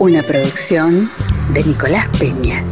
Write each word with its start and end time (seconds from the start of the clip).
Una 0.00 0.22
producción 0.22 1.10
de 1.52 1.62
Nicolás 1.62 2.08
Peña. 2.18 2.64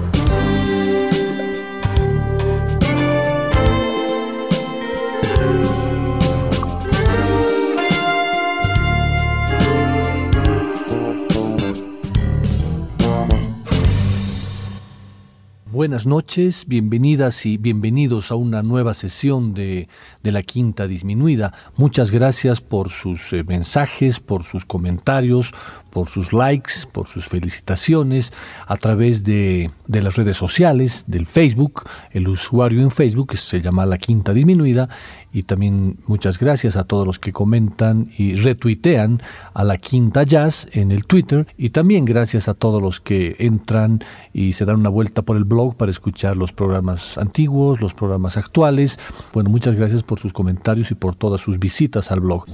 Buenas 15.78 16.08
noches, 16.08 16.64
bienvenidas 16.66 17.46
y 17.46 17.56
bienvenidos 17.56 18.32
a 18.32 18.34
una 18.34 18.64
nueva 18.64 18.94
sesión 18.94 19.54
de, 19.54 19.88
de 20.24 20.32
la 20.32 20.42
Quinta 20.42 20.88
Disminuida. 20.88 21.54
Muchas 21.76 22.10
gracias 22.10 22.60
por 22.60 22.90
sus 22.90 23.32
eh, 23.32 23.44
mensajes, 23.44 24.18
por 24.18 24.42
sus 24.42 24.64
comentarios, 24.64 25.54
por 25.90 26.08
sus 26.08 26.32
likes, 26.32 26.72
por 26.92 27.06
sus 27.06 27.26
felicitaciones 27.26 28.32
a 28.66 28.76
través 28.76 29.24
de, 29.24 29.70
las 29.86 30.16
redes 30.16 30.36
sociales, 30.36 31.04
del 31.06 31.26
Facebook. 31.26 31.84
El 32.10 32.28
usuario 32.28 32.80
en 32.80 32.90
Facebook 32.90 33.36
se 33.36 33.60
llama 33.60 33.86
La 33.86 33.98
Quinta 33.98 34.32
Disminuida 34.32 34.88
y 35.32 35.42
también 35.42 35.98
muchas 36.06 36.38
gracias 36.38 36.76
a 36.76 36.84
todos 36.84 37.06
los 37.06 37.18
que 37.18 37.32
comentan 37.32 38.10
y 38.16 38.34
retuitean 38.36 39.20
a 39.52 39.64
la 39.64 39.78
Quinta 39.78 40.22
Jazz 40.22 40.68
en 40.72 40.90
el 40.90 41.06
Twitter 41.06 41.46
y 41.56 41.70
también 41.70 42.04
gracias 42.04 42.48
a 42.48 42.54
todos 42.54 42.80
los 42.80 43.00
que 43.00 43.36
entran 43.38 44.00
y 44.32 44.54
se 44.54 44.64
dan 44.64 44.76
una 44.76 44.88
vuelta 44.88 45.22
por 45.22 45.36
el 45.36 45.44
blog 45.44 45.76
para 45.76 45.90
escuchar 45.90 46.36
los 46.36 46.52
programas 46.52 47.18
antiguos, 47.18 47.80
los 47.80 47.94
programas 47.94 48.36
actuales. 48.36 48.98
Bueno, 49.32 49.50
muchas 49.50 49.76
gracias 49.76 50.02
por 50.02 50.18
sus 50.18 50.32
comentarios 50.32 50.90
y 50.90 50.94
por 50.94 51.14
todas 51.14 51.40
sus 51.40 51.58
visitas 51.58 52.10
al 52.10 52.20
blog. 52.20 52.44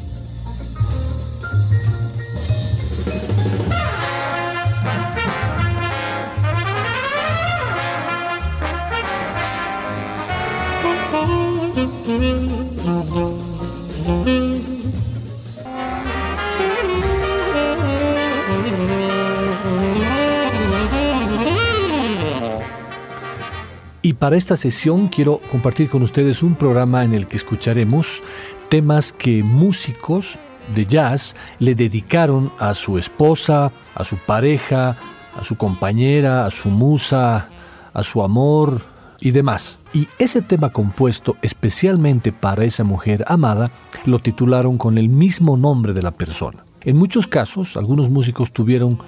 Y 24.03 24.13
para 24.13 24.37
esta 24.37 24.57
sesión 24.57 25.09
quiero 25.09 25.41
compartir 25.51 25.89
con 25.89 26.03
ustedes 26.03 26.43
un 26.43 26.57
programa 26.57 27.05
en 27.05 27.15
el 27.15 27.27
que 27.27 27.37
escucharemos 27.37 28.23
temas 28.69 29.13
que 29.13 29.43
músicos 29.43 30.39
de 30.75 30.85
jazz 30.87 31.35
le 31.59 31.75
dedicaron 31.75 32.53
a 32.59 32.75
su 32.75 32.99
esposa, 32.99 33.73
a 33.95 34.05
su 34.05 34.19
pareja, 34.19 34.97
a 35.41 35.43
su 35.43 35.57
compañera, 35.57 36.47
a 36.47 36.51
su 36.51 36.69
musa, 36.69 37.49
a 37.93 38.03
su 38.03 38.23
amor 38.23 38.94
y 39.25 39.31
demás. 39.31 39.81
Y 39.93 40.07
ese 40.19 40.43
tema 40.43 40.71
compuesto 40.71 41.37
especialmente 41.43 42.31
para 42.31 42.65
esa 42.65 42.85
mujer 42.85 43.25
amada 43.27 43.73
lo 44.05 44.21
titularon 44.21 44.79
con 44.79 44.99
el 44.99 45.09
mismo 45.09 45.57
nombre 45.57 45.95
de 45.95 46.03
la 46.03 46.13
persona. 46.13 46.65
En 46.83 46.99
muchos 46.99 47.27
casos, 47.27 47.77
algunos 47.79 48.11
músicos 48.11 48.53
tuvieron 48.53 48.99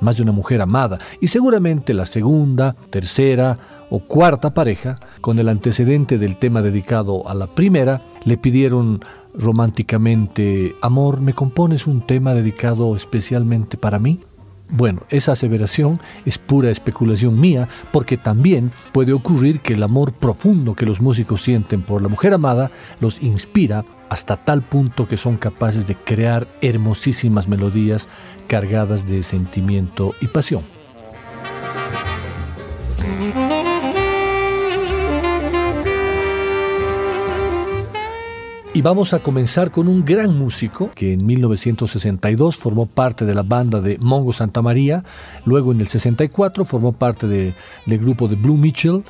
más 0.00 0.16
de 0.16 0.22
una 0.22 0.32
mujer 0.32 0.62
amada 0.62 0.98
y 1.20 1.28
seguramente 1.28 1.92
la 1.92 2.06
segunda, 2.06 2.74
tercera 2.90 3.58
o 3.90 4.00
cuarta 4.00 4.54
pareja, 4.54 4.96
con 5.20 5.38
el 5.38 5.50
antecedente 5.50 6.16
del 6.16 6.38
tema 6.38 6.62
dedicado 6.62 7.28
a 7.28 7.34
la 7.34 7.46
primera, 7.46 8.00
le 8.24 8.38
pidieron 8.38 9.04
románticamente, 9.34 10.74
amor, 10.80 11.20
¿me 11.20 11.34
compones 11.34 11.86
un 11.86 12.06
tema 12.06 12.32
dedicado 12.32 12.96
especialmente 12.96 13.76
para 13.76 13.98
mí? 13.98 14.20
Bueno, 14.74 15.02
esa 15.10 15.32
aseveración 15.32 16.00
es 16.24 16.38
pura 16.38 16.70
especulación 16.70 17.38
mía, 17.38 17.68
porque 17.92 18.16
también 18.16 18.72
puede 18.92 19.12
ocurrir 19.12 19.60
que 19.60 19.74
el 19.74 19.82
amor 19.82 20.14
profundo 20.14 20.74
que 20.74 20.86
los 20.86 21.02
músicos 21.02 21.42
sienten 21.42 21.82
por 21.82 22.00
la 22.00 22.08
mujer 22.08 22.32
amada 22.32 22.70
los 22.98 23.22
inspira 23.22 23.84
hasta 24.08 24.38
tal 24.38 24.62
punto 24.62 25.06
que 25.06 25.18
son 25.18 25.36
capaces 25.36 25.86
de 25.86 25.94
crear 25.94 26.48
hermosísimas 26.62 27.48
melodías 27.48 28.08
cargadas 28.46 29.06
de 29.06 29.22
sentimiento 29.22 30.14
y 30.22 30.28
pasión. 30.28 30.62
Y 38.74 38.80
vamos 38.80 39.12
a 39.12 39.18
comenzar 39.18 39.70
con 39.70 39.86
un 39.86 40.02
gran 40.02 40.34
músico 40.38 40.90
que 40.94 41.12
en 41.12 41.26
1962 41.26 42.56
formó 42.56 42.86
parte 42.86 43.26
de 43.26 43.34
la 43.34 43.42
banda 43.42 43.82
de 43.82 43.98
Mongo 43.98 44.32
Santa 44.32 44.62
María, 44.62 45.04
luego 45.44 45.72
en 45.72 45.82
el 45.82 45.88
64 45.88 46.64
formó 46.64 46.92
parte 46.92 47.26
de, 47.26 47.52
del 47.84 47.98
grupo 47.98 48.28
de 48.28 48.36
Blue 48.36 48.56
Mitchell, 48.56 49.04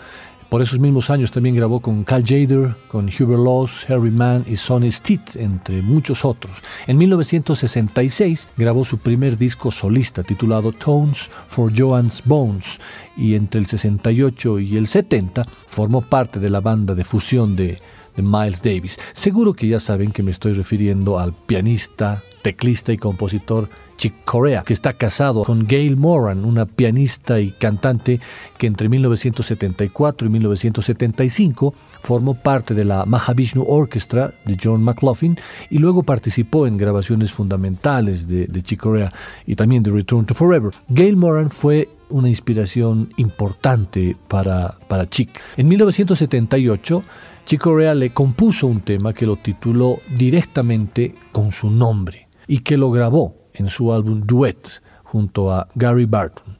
por 0.48 0.60
esos 0.60 0.80
mismos 0.80 1.10
años 1.10 1.30
también 1.30 1.54
grabó 1.54 1.80
con 1.80 2.02
Cal 2.02 2.24
Jader, 2.26 2.74
con 2.88 3.06
Hubert 3.06 3.42
Laws, 3.42 3.88
Harry 3.88 4.10
Mann 4.10 4.44
y 4.48 4.56
Sonny 4.56 4.90
Stitt, 4.90 5.36
entre 5.36 5.80
muchos 5.80 6.24
otros. 6.24 6.58
En 6.88 6.98
1966 6.98 8.48
grabó 8.56 8.84
su 8.84 8.98
primer 8.98 9.38
disco 9.38 9.70
solista 9.70 10.24
titulado 10.24 10.72
Tones 10.72 11.30
for 11.46 11.72
Joan's 11.74 12.20
Bones 12.26 12.80
y 13.16 13.34
entre 13.34 13.60
el 13.60 13.66
68 13.66 14.58
y 14.58 14.76
el 14.76 14.88
70 14.88 15.46
formó 15.68 16.02
parte 16.02 16.40
de 16.40 16.50
la 16.50 16.60
banda 16.60 16.94
de 16.94 17.04
fusión 17.04 17.56
de 17.56 17.80
de 18.16 18.22
Miles 18.22 18.62
Davis. 18.62 18.98
Seguro 19.12 19.54
que 19.54 19.68
ya 19.68 19.80
saben 19.80 20.12
que 20.12 20.22
me 20.22 20.30
estoy 20.30 20.52
refiriendo 20.52 21.18
al 21.18 21.32
pianista, 21.32 22.22
teclista 22.42 22.92
y 22.92 22.98
compositor 22.98 23.68
Chick 23.96 24.24
Corea, 24.24 24.64
que 24.66 24.72
está 24.72 24.94
casado 24.94 25.44
con 25.44 25.66
Gail 25.66 25.96
Moran, 25.96 26.44
una 26.44 26.66
pianista 26.66 27.38
y 27.38 27.52
cantante 27.52 28.20
que 28.58 28.66
entre 28.66 28.88
1974 28.88 30.26
y 30.26 30.30
1975 30.30 31.74
formó 32.02 32.34
parte 32.34 32.74
de 32.74 32.84
la 32.84 33.06
Mahavishnu 33.06 33.64
Orchestra 33.66 34.34
de 34.44 34.56
John 34.60 34.82
McLaughlin 34.82 35.38
y 35.70 35.78
luego 35.78 36.02
participó 36.02 36.66
en 36.66 36.76
grabaciones 36.76 37.30
fundamentales 37.30 38.26
de, 38.26 38.48
Chick 38.62 38.80
Corea 38.80 39.12
y 39.46 39.54
también 39.54 39.84
de 39.84 39.92
Return 39.92 40.26
to 40.26 40.34
Forever. 40.34 40.72
Gail 40.88 41.16
Moran 41.16 41.50
fue 41.50 41.88
una 42.08 42.28
inspiración 42.28 43.12
importante 43.16 44.16
para, 44.26 44.78
para 44.88 45.08
Chick. 45.08 45.40
En 45.56 45.68
1978, 45.68 47.04
Chico 47.44 47.76
Rea 47.76 47.94
le 47.94 48.12
compuso 48.12 48.66
un 48.66 48.80
tema 48.80 49.12
que 49.12 49.26
lo 49.26 49.36
tituló 49.36 49.98
directamente 50.16 51.14
con 51.32 51.52
su 51.52 51.70
nombre 51.70 52.28
y 52.46 52.60
que 52.60 52.76
lo 52.76 52.90
grabó 52.90 53.36
en 53.52 53.68
su 53.68 53.92
álbum 53.92 54.22
Duet 54.24 54.80
junto 55.04 55.52
a 55.52 55.68
Gary 55.74 56.06
Barton, 56.06 56.56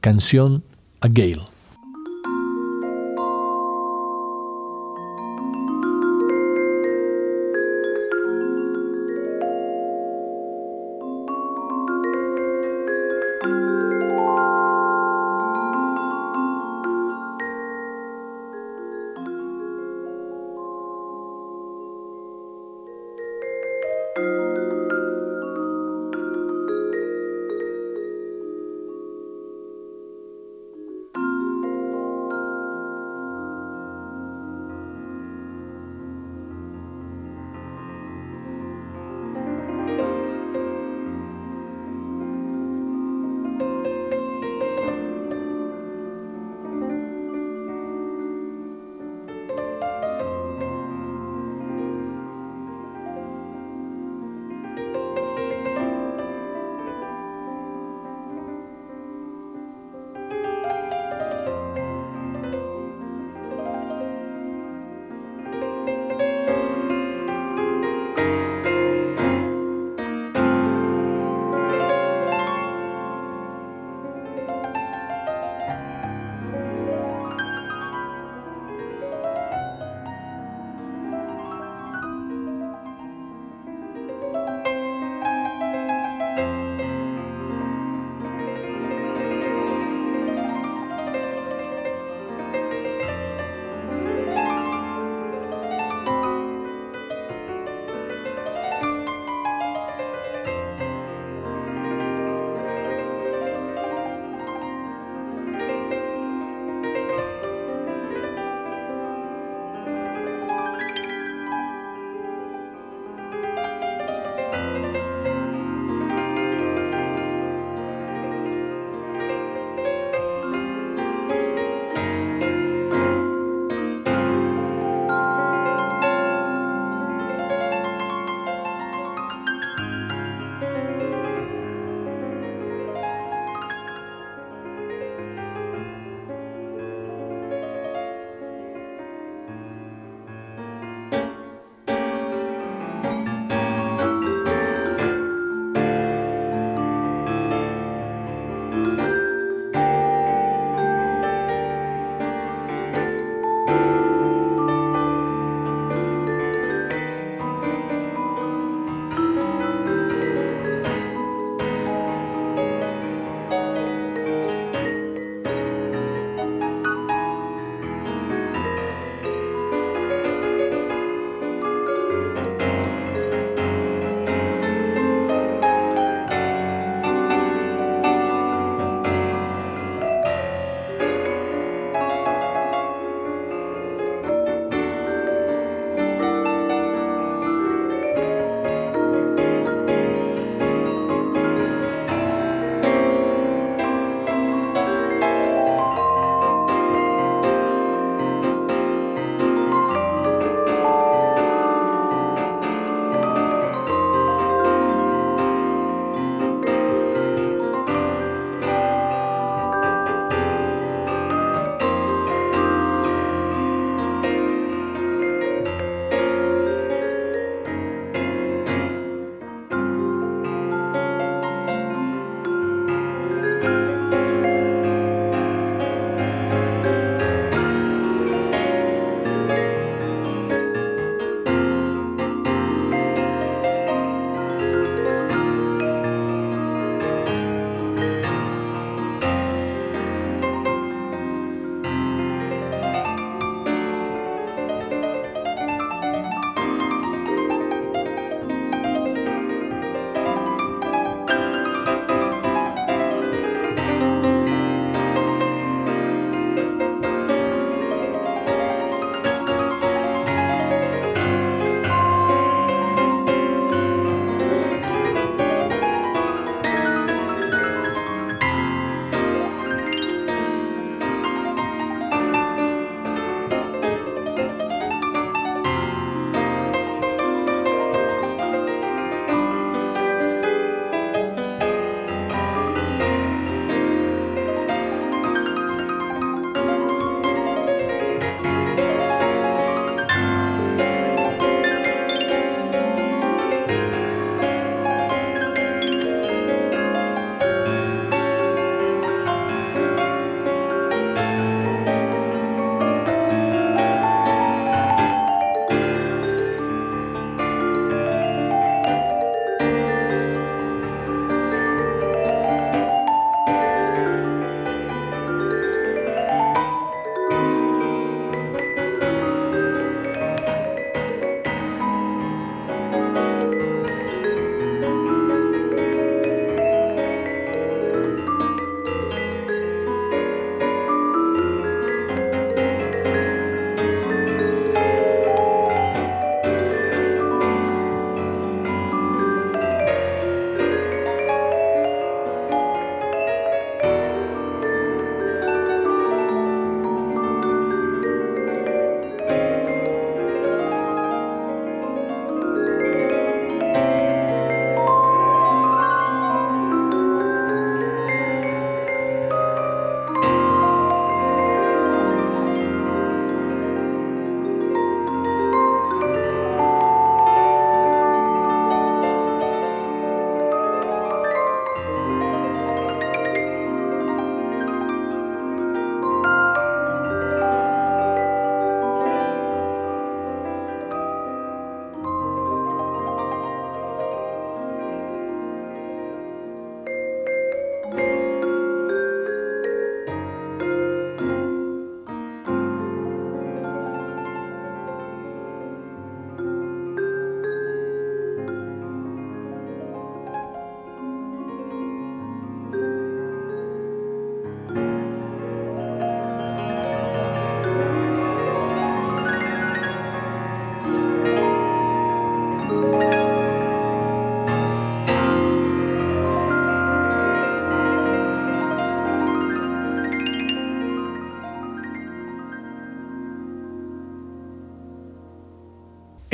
canción 0.00 0.62
A 1.00 1.08
Gale. 1.08 1.55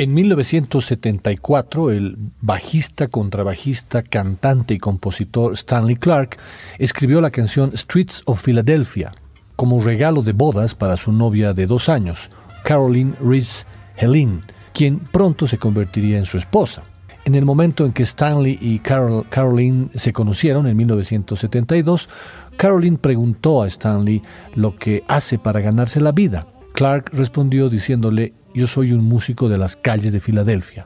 En 0.03 0.13
1974, 0.15 1.89
el 1.91 2.17
bajista, 2.41 3.07
contrabajista, 3.07 4.03
cantante 4.03 4.73
y 4.73 4.77
compositor 4.77 5.53
Stanley 5.53 5.95
Clark 5.95 6.35
escribió 6.77 7.21
la 7.21 7.31
canción 7.31 7.71
Streets 7.73 8.21
of 8.25 8.43
Philadelphia 8.43 9.13
como 9.55 9.81
regalo 9.81 10.21
de 10.21 10.33
bodas 10.33 10.75
para 10.75 10.97
su 10.97 11.13
novia 11.13 11.53
de 11.53 11.67
dos 11.67 11.87
años, 11.87 12.29
Caroline 12.65 13.13
Reese 13.21 13.65
Helene, 13.95 14.41
quien 14.73 14.99
pronto 14.99 15.47
se 15.47 15.57
convertiría 15.57 16.17
en 16.17 16.25
su 16.25 16.37
esposa. 16.37 16.83
En 17.23 17.35
el 17.35 17.45
momento 17.45 17.85
en 17.85 17.93
que 17.93 18.03
Stanley 18.03 18.57
y 18.59 18.79
Caroline 18.79 19.87
se 19.95 20.11
conocieron 20.11 20.67
en 20.67 20.75
1972, 20.75 22.09
Caroline 22.57 22.97
preguntó 22.97 23.61
a 23.61 23.67
Stanley 23.67 24.21
lo 24.55 24.75
que 24.75 25.01
hace 25.07 25.39
para 25.39 25.61
ganarse 25.61 26.01
la 26.01 26.11
vida. 26.11 26.45
Clark 26.73 27.11
respondió 27.13 27.69
diciéndole 27.69 28.33
yo 28.53 28.67
soy 28.67 28.91
un 28.93 29.03
músico 29.03 29.49
de 29.49 29.57
las 29.57 29.75
calles 29.75 30.11
de 30.11 30.19
Filadelfia. 30.19 30.83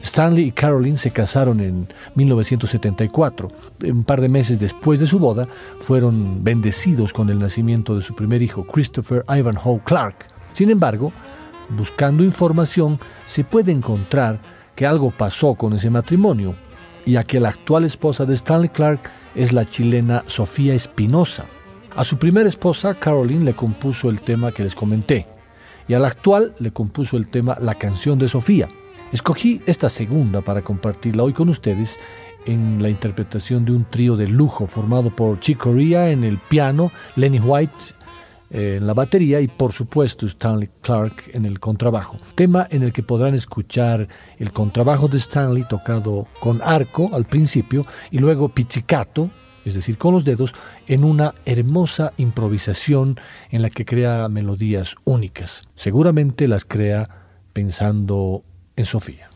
Stanley 0.00 0.46
y 0.46 0.52
Caroline 0.52 0.96
se 0.96 1.10
casaron 1.10 1.60
en 1.60 1.88
1974. 2.14 3.48
Un 3.84 4.04
par 4.04 4.20
de 4.20 4.28
meses 4.28 4.60
después 4.60 5.00
de 5.00 5.06
su 5.06 5.18
boda, 5.18 5.48
fueron 5.80 6.44
bendecidos 6.44 7.12
con 7.12 7.30
el 7.30 7.38
nacimiento 7.38 7.96
de 7.96 8.02
su 8.02 8.14
primer 8.14 8.42
hijo, 8.42 8.64
Christopher 8.64 9.24
Ivanhoe 9.28 9.80
Clark. 9.84 10.26
Sin 10.52 10.70
embargo, 10.70 11.12
buscando 11.70 12.22
información, 12.22 12.98
se 13.26 13.44
puede 13.44 13.72
encontrar 13.72 14.38
que 14.74 14.86
algo 14.86 15.10
pasó 15.10 15.54
con 15.54 15.72
ese 15.72 15.88
matrimonio, 15.88 16.54
ya 17.06 17.24
que 17.24 17.40
la 17.40 17.50
actual 17.50 17.84
esposa 17.84 18.26
de 18.26 18.34
Stanley 18.34 18.68
Clark 18.68 19.10
es 19.34 19.52
la 19.52 19.66
chilena 19.66 20.22
Sofía 20.26 20.74
Espinosa. 20.74 21.46
A 21.96 22.02
su 22.02 22.18
primera 22.18 22.48
esposa, 22.48 22.94
Caroline, 22.94 23.44
le 23.44 23.54
compuso 23.54 24.10
el 24.10 24.20
tema 24.20 24.50
que 24.50 24.64
les 24.64 24.74
comenté, 24.74 25.28
y 25.86 25.94
al 25.94 26.04
actual 26.04 26.52
le 26.58 26.72
compuso 26.72 27.16
el 27.16 27.28
tema 27.28 27.56
La 27.60 27.76
canción 27.76 28.18
de 28.18 28.26
Sofía. 28.26 28.68
Escogí 29.12 29.62
esta 29.66 29.88
segunda 29.88 30.40
para 30.40 30.62
compartirla 30.62 31.22
hoy 31.22 31.32
con 31.32 31.48
ustedes 31.48 32.00
en 32.46 32.82
la 32.82 32.88
interpretación 32.88 33.64
de 33.64 33.72
un 33.72 33.84
trío 33.84 34.16
de 34.16 34.26
lujo 34.26 34.66
formado 34.66 35.14
por 35.14 35.38
Chick 35.38 35.58
Corea 35.58 36.10
en 36.10 36.24
el 36.24 36.38
piano, 36.38 36.90
Lenny 37.14 37.38
White 37.38 37.94
eh, 38.50 38.78
en 38.78 38.88
la 38.88 38.94
batería 38.94 39.40
y 39.40 39.46
por 39.46 39.72
supuesto 39.72 40.26
Stanley 40.26 40.70
Clark 40.82 41.30
en 41.32 41.46
el 41.46 41.60
contrabajo. 41.60 42.16
Tema 42.34 42.66
en 42.70 42.82
el 42.82 42.92
que 42.92 43.04
podrán 43.04 43.34
escuchar 43.34 44.08
el 44.40 44.52
contrabajo 44.52 45.06
de 45.06 45.18
Stanley 45.18 45.62
tocado 45.68 46.26
con 46.40 46.60
arco 46.60 47.10
al 47.12 47.24
principio 47.24 47.86
y 48.10 48.18
luego 48.18 48.48
pizzicato 48.48 49.30
es 49.64 49.74
decir, 49.74 49.98
con 49.98 50.12
los 50.12 50.24
dedos, 50.24 50.54
en 50.86 51.04
una 51.04 51.34
hermosa 51.44 52.12
improvisación 52.16 53.18
en 53.50 53.62
la 53.62 53.70
que 53.70 53.84
crea 53.84 54.28
melodías 54.28 54.96
únicas. 55.04 55.68
Seguramente 55.76 56.48
las 56.48 56.64
crea 56.64 57.08
pensando 57.52 58.42
en 58.76 58.86
Sofía. 58.86 59.30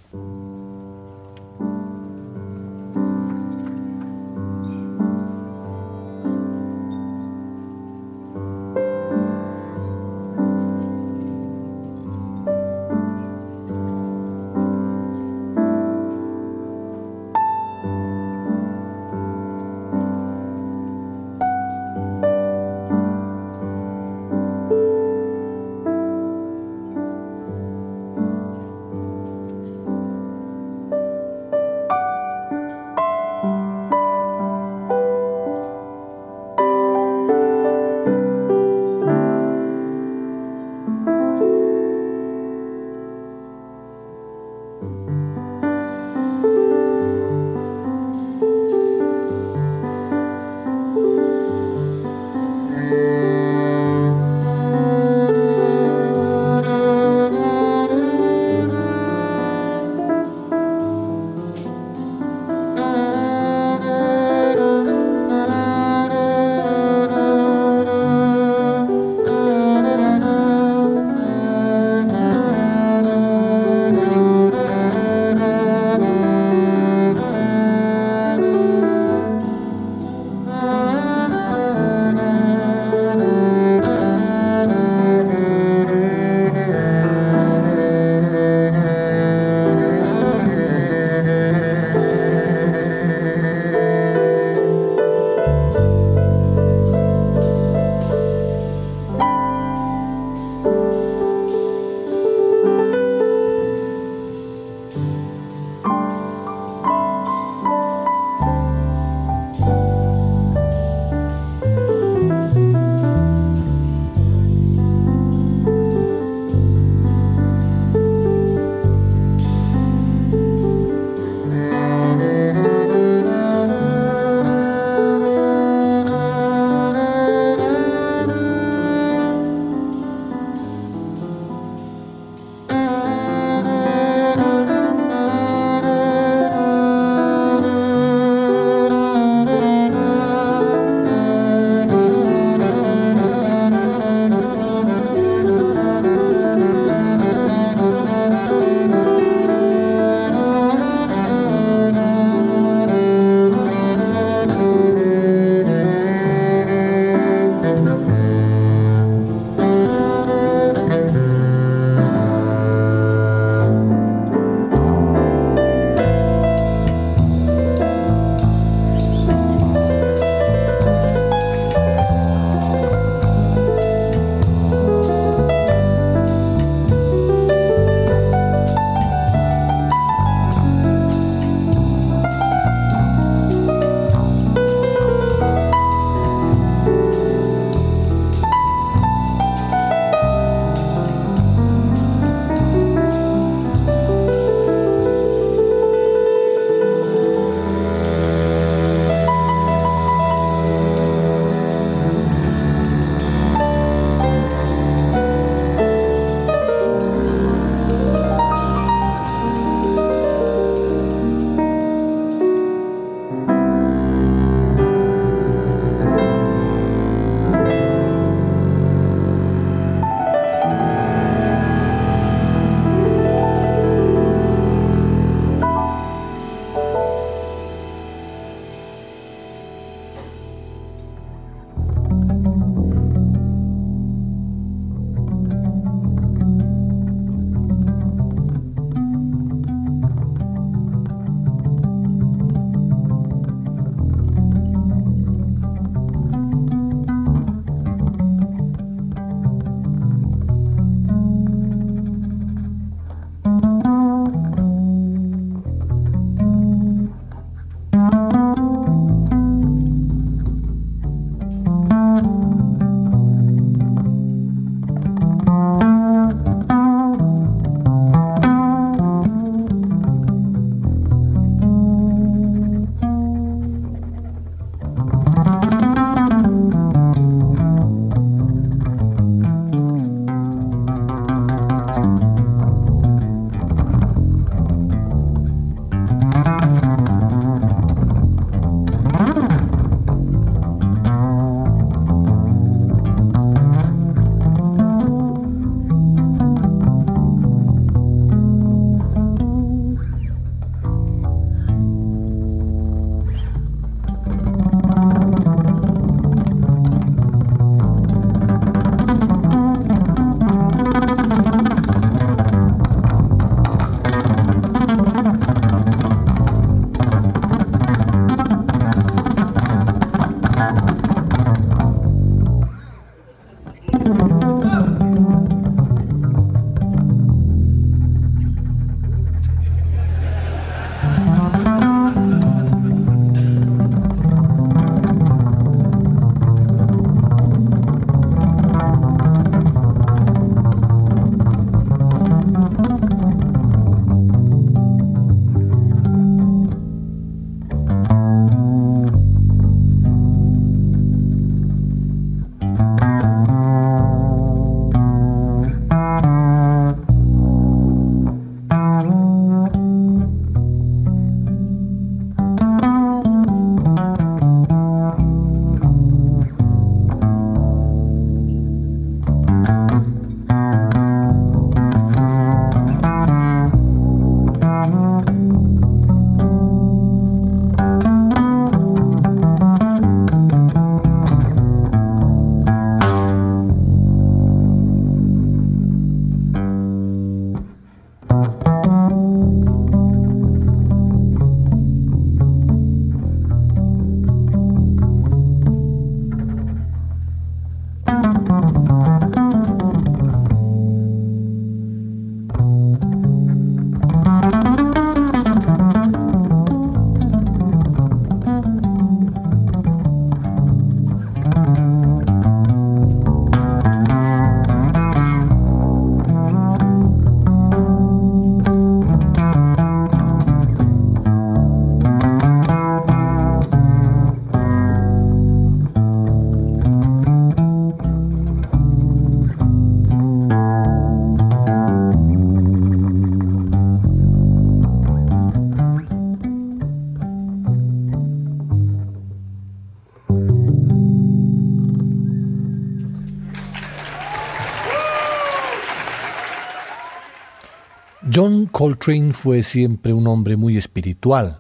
Coltrane 448.79 449.33
fue 449.33 449.65
siempre 449.65 450.13
un 450.13 450.29
hombre 450.29 450.57
muy 450.57 450.77
espiritual. 450.77 451.59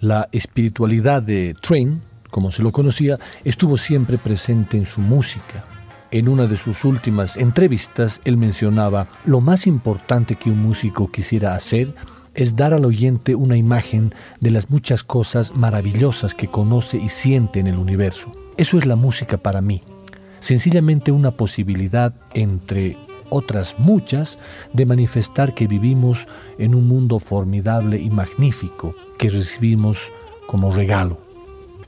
La 0.00 0.28
espiritualidad 0.32 1.22
de 1.22 1.54
Train, 1.54 2.02
como 2.32 2.50
se 2.50 2.64
lo 2.64 2.72
conocía, 2.72 3.16
estuvo 3.44 3.76
siempre 3.76 4.18
presente 4.18 4.76
en 4.76 4.84
su 4.84 5.00
música. 5.00 5.64
En 6.10 6.28
una 6.28 6.48
de 6.48 6.56
sus 6.56 6.84
últimas 6.84 7.36
entrevistas, 7.36 8.20
él 8.24 8.36
mencionaba, 8.38 9.06
lo 9.24 9.40
más 9.40 9.68
importante 9.68 10.34
que 10.34 10.50
un 10.50 10.60
músico 10.60 11.12
quisiera 11.12 11.54
hacer 11.54 11.94
es 12.34 12.56
dar 12.56 12.74
al 12.74 12.86
oyente 12.86 13.36
una 13.36 13.56
imagen 13.56 14.12
de 14.40 14.50
las 14.50 14.68
muchas 14.68 15.04
cosas 15.04 15.54
maravillosas 15.54 16.34
que 16.34 16.48
conoce 16.48 16.96
y 16.96 17.08
siente 17.08 17.60
en 17.60 17.68
el 17.68 17.78
universo. 17.78 18.32
Eso 18.56 18.78
es 18.78 18.86
la 18.86 18.96
música 18.96 19.36
para 19.36 19.60
mí. 19.60 19.80
Sencillamente 20.40 21.12
una 21.12 21.30
posibilidad 21.30 22.12
entre 22.34 22.96
otras 23.32 23.74
muchas 23.78 24.38
de 24.72 24.86
manifestar 24.86 25.54
que 25.54 25.66
vivimos 25.66 26.28
en 26.58 26.74
un 26.74 26.86
mundo 26.86 27.18
formidable 27.18 27.98
y 27.98 28.10
magnífico 28.10 28.94
que 29.18 29.30
recibimos 29.30 30.12
como 30.46 30.72
regalo. 30.72 31.18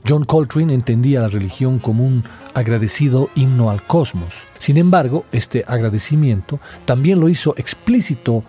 John 0.07 0.23
Coltrane 0.23 0.73
entendía 0.73 1.21
la 1.21 1.29
religión 1.29 1.79
como 1.79 2.05
un 2.05 2.23
agradecido 2.53 3.29
himno 3.33 3.71
al 3.71 3.81
cosmos. 3.81 4.35
Sin 4.59 4.77
embargo, 4.77 5.25
este 5.31 5.63
agradecimiento 5.67 6.59
también 6.85 7.19
lo 7.19 7.27
hizo 7.27 7.55
explícito 7.57 8.43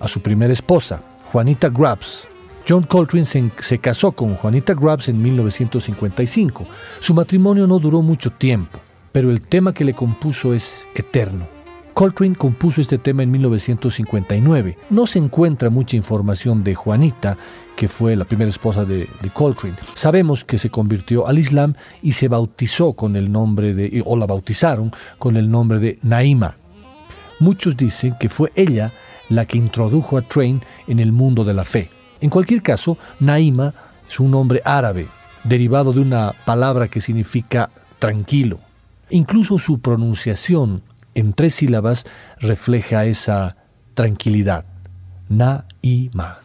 a 0.00 0.08
su 0.08 0.22
primera 0.22 0.52
esposa, 0.52 1.02
Juanita 1.30 1.68
Grubbs. 1.68 2.28
John 2.66 2.84
Coltrane 2.84 3.26
se, 3.26 3.50
se, 3.58 3.78
casó 3.78 4.12
con 4.12 4.36
Juanita 4.36 4.72
Grubbs 4.72 5.08
en 5.08 5.20
1955. 5.22 6.66
Su 7.00 7.12
matrimonio 7.12 7.66
no 7.66 7.78
duró 7.78 8.00
mucho 8.00 8.30
tiempo, 8.30 8.80
pero 9.10 9.30
el 9.30 9.42
tema 9.42 9.74
que 9.74 9.84
le 9.84 9.94
compuso 9.94 10.54
es 10.54 10.86
eterno. 10.94 11.61
Coltrane 11.94 12.34
compuso 12.34 12.80
este 12.80 12.98
tema 12.98 13.22
en 13.22 13.30
1959. 13.30 14.78
No 14.90 15.06
se 15.06 15.18
encuentra 15.18 15.68
mucha 15.68 15.96
información 15.96 16.64
de 16.64 16.74
Juanita, 16.74 17.36
que 17.76 17.88
fue 17.88 18.16
la 18.16 18.24
primera 18.24 18.50
esposa 18.50 18.84
de, 18.84 19.08
Coltrane. 19.34 19.76
Sabemos 19.94 20.44
que 20.44 20.56
se 20.56 20.70
convirtió 20.70 21.26
al 21.26 21.38
Islam 21.38 21.74
y 22.02 22.12
se 22.12 22.28
bautizó 22.28 22.94
con 22.94 23.14
el 23.14 23.30
nombre 23.30 23.74
de, 23.74 24.02
o 24.06 24.16
la 24.16 24.26
bautizaron 24.26 24.92
con 25.18 25.36
el 25.36 25.50
nombre 25.50 25.78
de 25.80 25.98
Naima. 26.02 26.56
Muchos 27.40 27.76
dicen 27.76 28.16
que 28.18 28.28
fue 28.28 28.52
ella 28.54 28.90
la 29.28 29.44
que 29.44 29.58
introdujo 29.58 30.16
a 30.16 30.22
Train 30.22 30.62
en 30.86 30.98
el 30.98 31.12
mundo 31.12 31.44
de 31.44 31.54
la 31.54 31.64
fe. 31.64 31.90
En 32.20 32.30
cualquier 32.30 32.62
caso, 32.62 32.96
Naima 33.20 33.74
es 34.08 34.18
un 34.18 34.30
nombre 34.30 34.62
árabe, 34.64 35.08
derivado 35.44 35.92
de 35.92 36.00
una 36.00 36.32
palabra 36.44 36.88
que 36.88 37.00
significa 37.00 37.70
tranquilo. 37.98 38.60
Incluso 39.10 39.58
su 39.58 39.80
pronunciación 39.80 40.82
en 41.14 41.32
tres 41.32 41.56
sílabas 41.56 42.06
refleja 42.40 43.04
esa 43.06 43.56
tranquilidad. 43.94 44.64
Na-i-ma. 45.28 46.41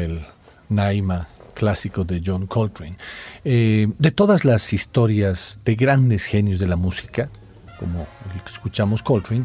El 0.00 0.24
Naima 0.68 1.26
clásico 1.54 2.04
de 2.04 2.22
John 2.24 2.46
Coltrane. 2.46 2.96
Eh, 3.44 3.88
de 3.98 4.10
todas 4.12 4.44
las 4.44 4.72
historias 4.72 5.58
de 5.64 5.74
grandes 5.74 6.24
genios 6.24 6.60
de 6.60 6.68
la 6.68 6.76
música, 6.76 7.28
como 7.80 8.06
el 8.34 8.42
que 8.42 8.52
escuchamos 8.52 9.02
Coltrane, 9.02 9.44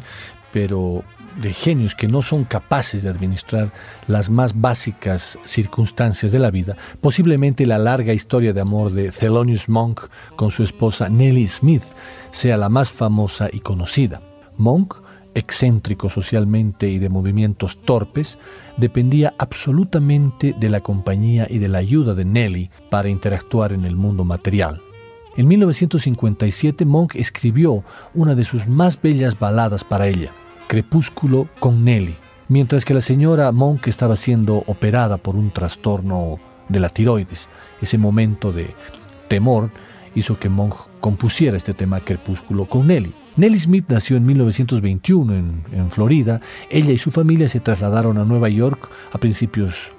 pero 0.54 1.04
de 1.42 1.54
genios 1.54 1.96
que 1.96 2.08
no 2.08 2.22
son 2.22 2.44
capaces 2.44 3.02
de 3.02 3.10
administrar 3.10 3.72
las 4.08 4.30
más 4.30 4.60
básicas 4.60 5.40
circunstancias 5.46 6.32
de 6.32 6.40
la 6.40 6.52
vida, 6.52 6.76
posiblemente 7.00 7.66
la 7.66 7.80
larga 7.80 8.14
historia 8.14 8.54
de 8.54 8.62
amor 8.62 8.92
de 8.92 9.12
Thelonious 9.12 9.70
Monk 9.70 10.02
con 10.36 10.52
su 10.52 10.64
esposa 10.64 11.10
Nellie 11.10 11.48
Smith 11.48 11.84
sea 12.32 12.58
la 12.58 12.70
más 12.70 12.92
famosa 12.92 13.50
y 13.52 13.62
conocida. 13.62 14.22
Monk, 14.58 14.96
excéntrico 15.34 16.10
socialmente 16.10 16.90
y 16.90 17.00
de 17.00 17.10
movimientos 17.10 17.78
torpes, 17.84 18.38
dependía 18.78 19.34
absolutamente 19.38 20.56
de 20.60 20.70
la 20.70 20.80
compañía 20.80 21.48
y 21.50 21.58
de 21.58 21.68
la 21.68 21.80
ayuda 21.80 22.14
de 22.14 22.26
Nellie 22.26 22.70
para 22.90 23.10
interactuar 23.10 23.74
en 23.74 23.86
el 23.86 23.96
mundo 23.96 24.24
material. 24.24 24.82
En 25.38 25.48
1957 25.48 26.86
Monk 26.86 27.16
escribió 27.16 27.84
una 28.14 28.36
de 28.36 28.44
sus 28.44 28.68
más 28.68 29.02
bellas 29.02 29.40
baladas 29.40 29.84
para 29.84 30.08
ella, 30.08 30.32
Crepúsculo 30.68 31.48
con 31.60 31.86
Nelly, 31.86 32.16
mientras 32.50 32.84
que 32.84 32.94
la 32.94 33.02
señora 33.02 33.52
Monk 33.52 33.88
estaba 33.88 34.18
siendo 34.18 34.64
operada 34.68 35.18
por 35.18 35.36
un 35.36 35.52
trastorno 35.52 36.40
de 36.68 36.80
la 36.80 36.90
tiroides. 36.90 37.48
Ese 37.82 37.98
momento 37.98 38.52
de 38.52 38.74
temor 39.30 39.70
hizo 40.16 40.38
que 40.38 40.50
Monk 40.50 40.76
compusiera 41.00 41.56
este 41.56 41.74
tema 41.74 42.02
Crepúsculo 42.02 42.66
con 42.66 42.88
Nelly. 42.88 43.14
Nelly 43.38 43.60
Smith 43.60 43.86
nació 43.88 44.18
en 44.18 44.26
1921 44.26 45.34
en, 45.34 45.64
en 45.72 45.92
Florida. 45.92 46.42
Ella 46.70 46.92
y 46.92 46.98
su 46.98 47.12
familia 47.12 47.48
se 47.50 47.60
trasladaron 47.60 48.18
a 48.18 48.26
Nueva 48.26 48.50
York 48.50 48.90
a 49.12 49.18
principios 49.18 49.92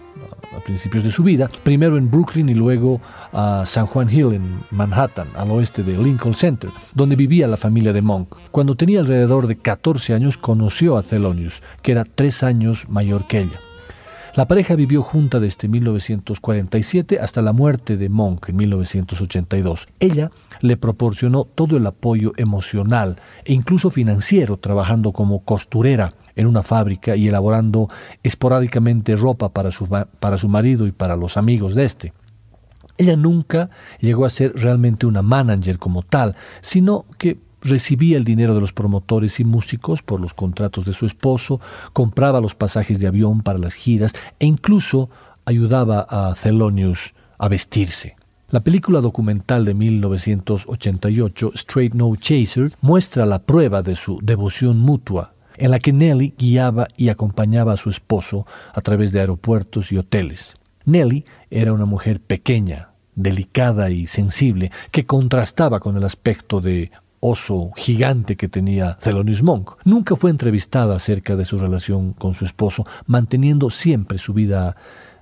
a 0.57 0.61
principios 0.61 1.03
de 1.03 1.11
su 1.11 1.23
vida, 1.23 1.51
primero 1.63 1.97
en 1.97 2.11
Brooklyn 2.11 2.49
y 2.49 2.55
luego 2.55 3.01
a 3.33 3.65
San 3.65 3.87
Juan 3.87 4.11
Hill 4.11 4.35
en 4.35 4.61
Manhattan, 4.71 5.29
al 5.35 5.51
oeste 5.51 5.83
de 5.83 5.97
Lincoln 5.97 6.35
Center, 6.35 6.71
donde 6.95 7.17
vivía 7.17 7.47
la 7.47 7.57
familia 7.57 7.93
de 7.93 8.03
Monk. 8.03 8.37
Cuando 8.51 8.75
tenía 8.75 9.01
alrededor 9.01 9.47
de 9.47 9.57
14 9.57 10.15
años 10.15 10.37
conoció 10.37 10.97
a 10.97 11.03
Thelonious, 11.03 11.63
que 11.81 11.93
era 11.93 12.05
tres 12.05 12.43
años 12.43 12.89
mayor 12.89 13.27
que 13.27 13.41
ella. 13.41 13.72
La 14.35 14.49
pareja 14.49 14.77
vivió 14.77 15.03
junta 15.03 15.41
desde 15.41 15.69
1947 15.69 17.21
hasta 17.21 17.43
la 17.43 17.53
muerte 17.53 17.99
de 17.99 18.09
Monk 18.09 18.49
en 18.49 18.57
1982. 18.57 19.89
Ella 20.01 20.31
le 20.63 20.79
proporcionó 20.79 21.45
todo 21.45 21.77
el 21.77 21.87
apoyo 21.87 22.33
emocional 22.39 23.21
e 23.45 23.53
incluso 23.53 23.91
financiero 23.91 24.57
trabajando 24.57 25.13
como 25.13 25.45
costurera 25.45 26.15
en 26.35 26.47
una 26.47 26.63
fábrica 26.63 27.15
y 27.15 27.29
elaborando 27.29 27.89
esporádicamente 28.23 29.17
ropa 29.17 29.51
para 29.51 29.71
su, 29.71 29.87
para 29.87 30.39
su 30.39 30.49
marido 30.49 30.87
y 30.87 30.93
para 30.93 31.15
los 31.15 31.37
amigos 31.37 31.75
de 31.75 31.85
este. 31.85 32.15
Ella 32.97 33.17
nunca 33.17 33.69
llegó 34.01 34.25
a 34.25 34.31
ser 34.31 34.55
realmente 34.55 35.05
una 35.05 35.21
manager 35.21 35.79
como 35.79 36.01
tal, 36.01 36.37
sino 36.63 37.05
que 37.19 37.39
recibía 37.63 38.17
el 38.17 38.25
dinero 38.25 38.55
de 38.55 38.61
los 38.61 38.73
promotores 38.73 39.41
y 39.41 39.45
músicos 39.45 40.03
por 40.03 40.21
los 40.21 40.35
contratos 40.35 40.85
de 40.85 40.93
su 40.93 41.07
esposo, 41.07 41.61
compraba 41.93 42.41
los 42.41 42.55
pasajes 42.55 42.99
de 42.99 43.07
avión 43.07 43.43
para 43.43 43.59
las 43.59 43.75
giras 43.75 44.13
e 44.39 44.47
incluso 44.47 45.09
ayudaba 45.45 46.07
a 46.09 46.35
Thelonious 46.35 47.15
a 47.39 47.49
vestirse. 47.49 48.17
La 48.51 48.61
película 48.61 49.01
documental 49.01 49.65
de 49.65 49.73
1988, 49.73 51.53
Straight 51.55 51.95
No 51.95 52.15
Chaser, 52.17 52.71
muestra 52.83 53.25
la 53.25 53.41
prueba 53.41 53.83
de 53.83 53.97
su 53.97 54.19
devoción 54.23 54.79
mutua, 54.79 55.33
en 55.57 55.71
la 55.71 55.79
que 55.79 55.93
Nelly 55.93 56.35
guiaba 56.37 56.87
y 56.97 57.09
acompañaba 57.09 57.73
a 57.73 57.77
su 57.79 57.89
esposo 57.89 58.47
a 58.75 58.81
través 58.83 59.11
de 59.13 59.21
aeropuertos 59.21 59.91
y 59.91 59.97
hoteles. 59.97 60.57
Nelly 60.85 61.25
era 61.51 61.73
una 61.73 61.87
mujer 61.87 62.21
pequeña, 62.21 62.91
delicada 63.15 63.91
y 63.91 64.07
sensible, 64.07 64.71
que 64.91 65.07
contrastaba 65.07 65.81
con 65.81 65.97
el 65.97 66.05
aspecto 66.05 66.61
de 66.61 66.91
oso 67.23 67.71
gigante 67.77 68.37
que 68.37 68.49
tenía 68.49 68.99
Thelonious 68.99 69.43
Monk. 69.43 69.71
Nunca 69.85 70.17
fue 70.17 70.31
entrevistada 70.31 70.97
acerca 70.97 71.37
de 71.37 71.45
su 71.45 71.57
relación 71.57 72.13
con 72.15 72.35
su 72.35 72.45
esposo, 72.45 72.85
manteniendo 73.07 73.71
siempre 73.71 74.19
su 74.19 74.35
vida 74.35 74.77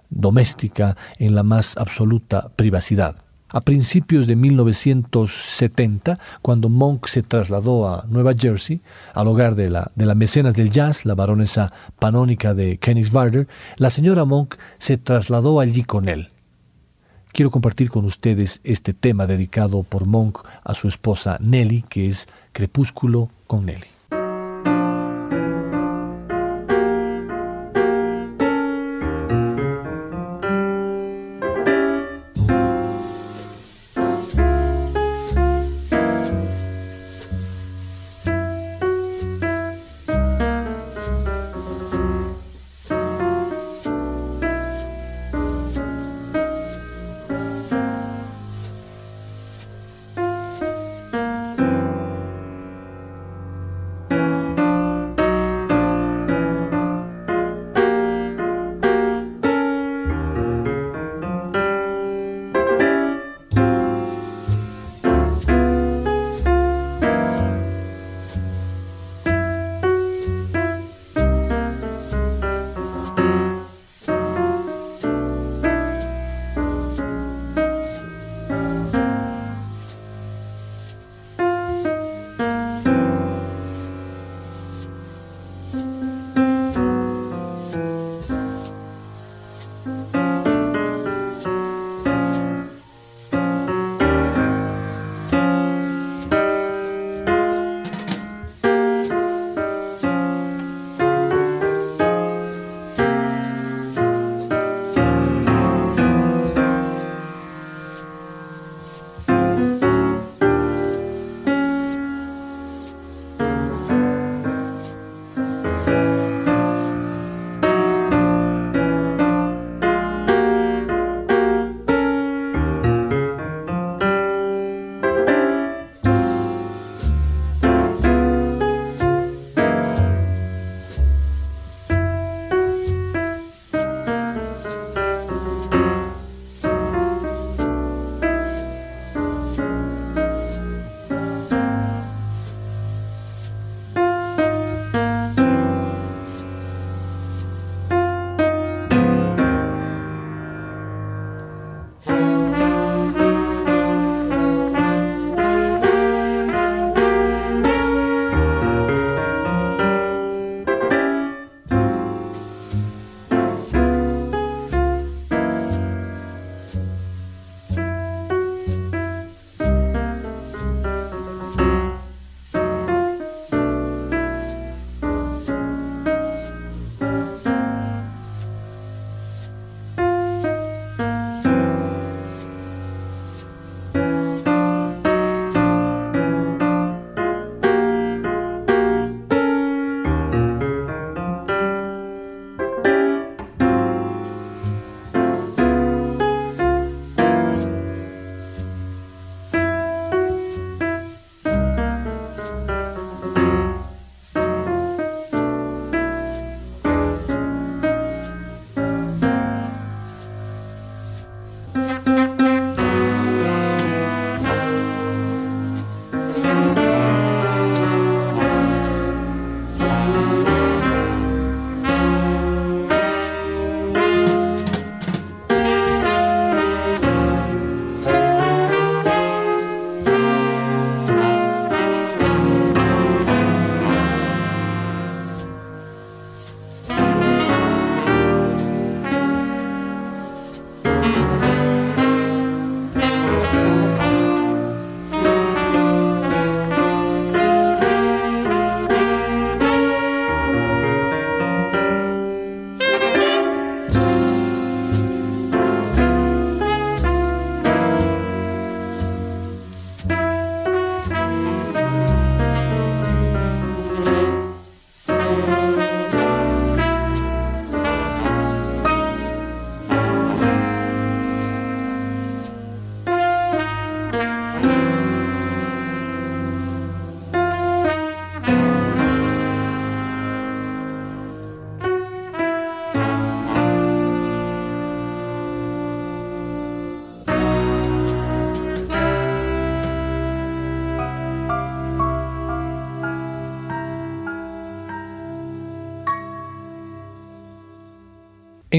doméstica 0.08 0.96
en 1.18 1.34
la 1.34 1.42
más 1.42 1.76
absoluta 1.76 2.48
privacidad. 2.56 3.16
A 3.50 3.60
principios 3.60 4.26
de 4.26 4.36
1970, 4.36 6.18
cuando 6.40 6.68
Monk 6.70 7.06
se 7.06 7.22
trasladó 7.22 7.86
a 7.88 8.06
Nueva 8.08 8.32
Jersey, 8.32 8.80
al 9.12 9.28
hogar 9.28 9.54
de 9.54 9.68
la, 9.68 9.90
de 9.94 10.06
la 10.06 10.14
mecenas 10.14 10.54
del 10.54 10.70
jazz, 10.70 11.04
la 11.04 11.14
baronesa 11.14 11.72
panónica 11.98 12.54
de 12.54 12.78
Königswarder, 12.78 13.46
la 13.76 13.90
señora 13.90 14.24
Monk 14.24 14.54
se 14.78 14.96
trasladó 14.96 15.60
allí 15.60 15.82
con 15.82 16.08
él 16.08 16.28
quiero 17.32 17.50
compartir 17.50 17.90
con 17.90 18.04
ustedes 18.04 18.60
este 18.64 18.94
tema 18.94 19.26
dedicado 19.26 19.82
por 19.82 20.06
Monk 20.06 20.38
a 20.64 20.74
su 20.74 20.88
esposa 20.88 21.38
Nelly, 21.40 21.82
que 21.82 22.08
es 22.08 22.28
Crepúsculo 22.52 23.30
con 23.46 23.66
Nelly. 23.66 23.99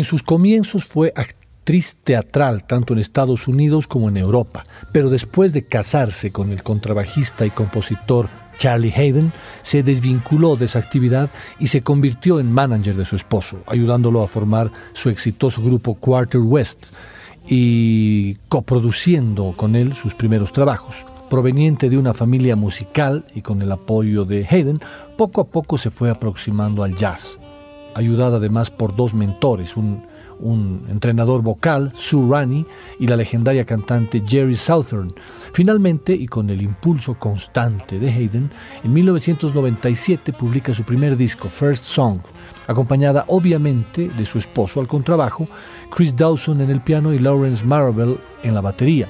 En 0.02 0.06
sus 0.06 0.24
comienzos 0.24 0.86
fue 0.86 1.14
actriz 1.16 1.96
teatral 2.04 2.64
tanto 2.64 2.92
en 2.94 2.98
Estados 3.00 3.48
Unidos 3.48 3.86
como 3.86 4.10
en 4.10 4.18
Europa, 4.18 4.64
pero 4.92 5.12
después 5.12 5.54
de 5.54 5.68
casarse 5.68 6.32
con 6.32 6.52
el 6.52 6.64
contrabajista 6.64 7.46
y 7.46 7.52
compositor 7.52 8.28
Charlie 8.58 8.92
Hayden, 8.92 9.32
se 9.62 9.84
desvinculó 9.84 10.56
de 10.56 10.66
esa 10.66 10.80
actividad 10.80 11.30
y 11.60 11.68
se 11.68 11.84
convirtió 11.84 12.40
en 12.40 12.52
manager 12.52 12.96
de 12.96 13.06
su 13.06 13.16
esposo, 13.16 13.62
ayudándolo 13.68 14.24
a 14.24 14.28
formar 14.28 14.72
su 14.94 15.10
exitoso 15.10 15.62
grupo 15.62 15.94
Quarter 15.94 16.42
West 16.42 16.96
y 17.48 18.38
coproduciendo 18.50 19.54
con 19.56 19.76
él 19.76 19.94
sus 19.94 20.16
primeros 20.16 20.52
trabajos. 20.52 21.06
Proveniente 21.30 21.92
de 21.92 22.00
una 22.00 22.16
familia 22.16 22.56
musical 22.56 23.24
y 23.36 23.44
con 23.44 23.62
el 23.62 23.72
apoyo 23.72 24.26
de 24.26 24.48
Hayden, 24.50 24.80
poco 25.16 25.42
a 25.42 25.46
poco 25.46 25.78
se 25.78 25.92
fue 25.92 26.10
aproximando 26.10 26.82
al 26.82 26.96
jazz 26.96 27.38
ayudada 27.96 28.38
además 28.38 28.70
por 28.70 28.96
dos 28.96 29.14
mentores, 29.14 29.76
un, 29.78 30.10
entrenador 30.90 31.44
vocal, 31.44 31.92
Sue 31.94 32.28
Rani, 32.28 32.66
y 32.98 33.06
la 33.06 33.16
legendaria 33.16 33.64
cantante 33.64 34.24
Jerry 34.28 34.56
Southern. 34.56 35.14
Finalmente, 35.54 36.14
y 36.14 36.26
con 36.26 36.50
el 36.50 36.64
impulso 36.64 37.14
constante 37.14 38.00
de 38.00 38.10
Hayden, 38.10 38.50
en 38.84 38.94
1997 38.94 40.34
publica 40.34 40.74
su 40.74 40.84
primer 40.84 41.16
disco, 41.16 41.48
First 41.48 41.86
Song, 41.86 42.22
acompañada 42.68 43.26
obviamente 43.28 44.10
de 44.10 44.26
su 44.26 44.40
esposo 44.40 44.80
al 44.80 44.88
contrabajo, 44.88 45.48
Chris 45.96 46.16
Dawson 46.16 46.62
en 46.62 46.72
el 46.72 46.82
piano 46.82 47.14
y 47.14 47.20
Lawrence 47.20 47.64
Marvel 47.64 48.18
en 48.42 48.56
la 48.56 48.62
batería. 48.62 49.08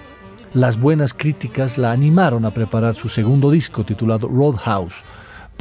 Las 0.54 0.78
buenas 0.78 1.14
críticas 1.14 1.78
la 1.78 1.94
animaron 1.94 2.44
a 2.44 2.52
preparar 2.52 2.96
su 2.96 3.08
segundo 3.08 3.50
disco 3.50 3.86
titulado 3.86 4.28
Roadhouse, 4.28 5.02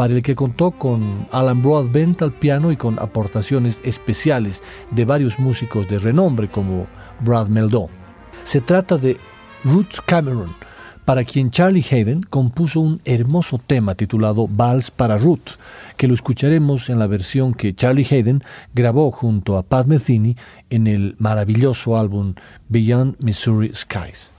para 0.01 0.15
el 0.15 0.23
que 0.23 0.35
contó 0.35 0.71
con 0.71 1.27
Alan 1.31 1.61
Broadbent 1.61 2.23
al 2.23 2.33
piano 2.33 2.73
y 2.73 2.77
con 2.79 2.99
aportaciones 2.99 3.83
especiales 3.85 4.63
de 4.91 5.05
varios 5.05 5.39
músicos 5.39 5.91
de 5.91 5.99
renombre 5.99 6.49
como 6.49 6.87
Brad 7.21 7.49
Meldó. 7.49 7.91
Se 8.45 8.63
trata 8.63 8.97
de 8.97 9.19
Roots 9.63 10.01
Cameron, 10.01 10.49
para 11.05 11.23
quien 11.25 11.51
Charlie 11.51 11.85
Hayden 11.91 12.23
compuso 12.23 12.81
un 12.81 13.03
hermoso 13.05 13.59
tema 13.59 13.95
titulado 13.95 14.49
Vals 14.49 14.91
para 14.91 15.19
Ruth, 15.19 15.59
que 15.99 16.09
lo 16.09 16.15
escucharemos 16.15 16.89
en 16.89 16.99
la 16.99 17.07
versión 17.07 17.53
que 17.53 17.75
Charlie 17.75 18.07
Hayden 18.11 18.43
grabó 18.75 19.11
junto 19.11 19.59
a 19.59 19.63
Pat 19.63 19.87
Metheny 19.87 20.35
en 20.71 20.87
el 20.87 21.15
maravilloso 21.19 21.99
álbum 21.99 22.33
Beyond 22.71 23.17
Missouri 23.19 23.73
Skies. 23.75 24.33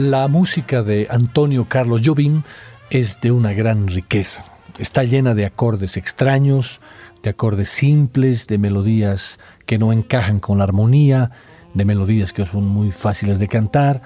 La 0.00 0.28
música 0.28 0.82
de 0.82 1.08
Antonio 1.10 1.66
Carlos 1.66 2.00
Jobim 2.02 2.42
es 2.88 3.20
de 3.20 3.32
una 3.32 3.52
gran 3.52 3.86
riqueza. 3.86 4.46
Está 4.78 5.04
llena 5.04 5.34
de 5.34 5.44
acordes 5.44 5.98
extraños, 5.98 6.80
de 7.22 7.28
acordes 7.28 7.68
simples, 7.68 8.46
de 8.46 8.56
melodías 8.56 9.38
que 9.66 9.76
no 9.76 9.92
encajan 9.92 10.40
con 10.40 10.56
la 10.56 10.64
armonía, 10.64 11.32
de 11.74 11.84
melodías 11.84 12.32
que 12.32 12.46
son 12.46 12.66
muy 12.66 12.92
fáciles 12.92 13.38
de 13.38 13.48
cantar 13.48 14.00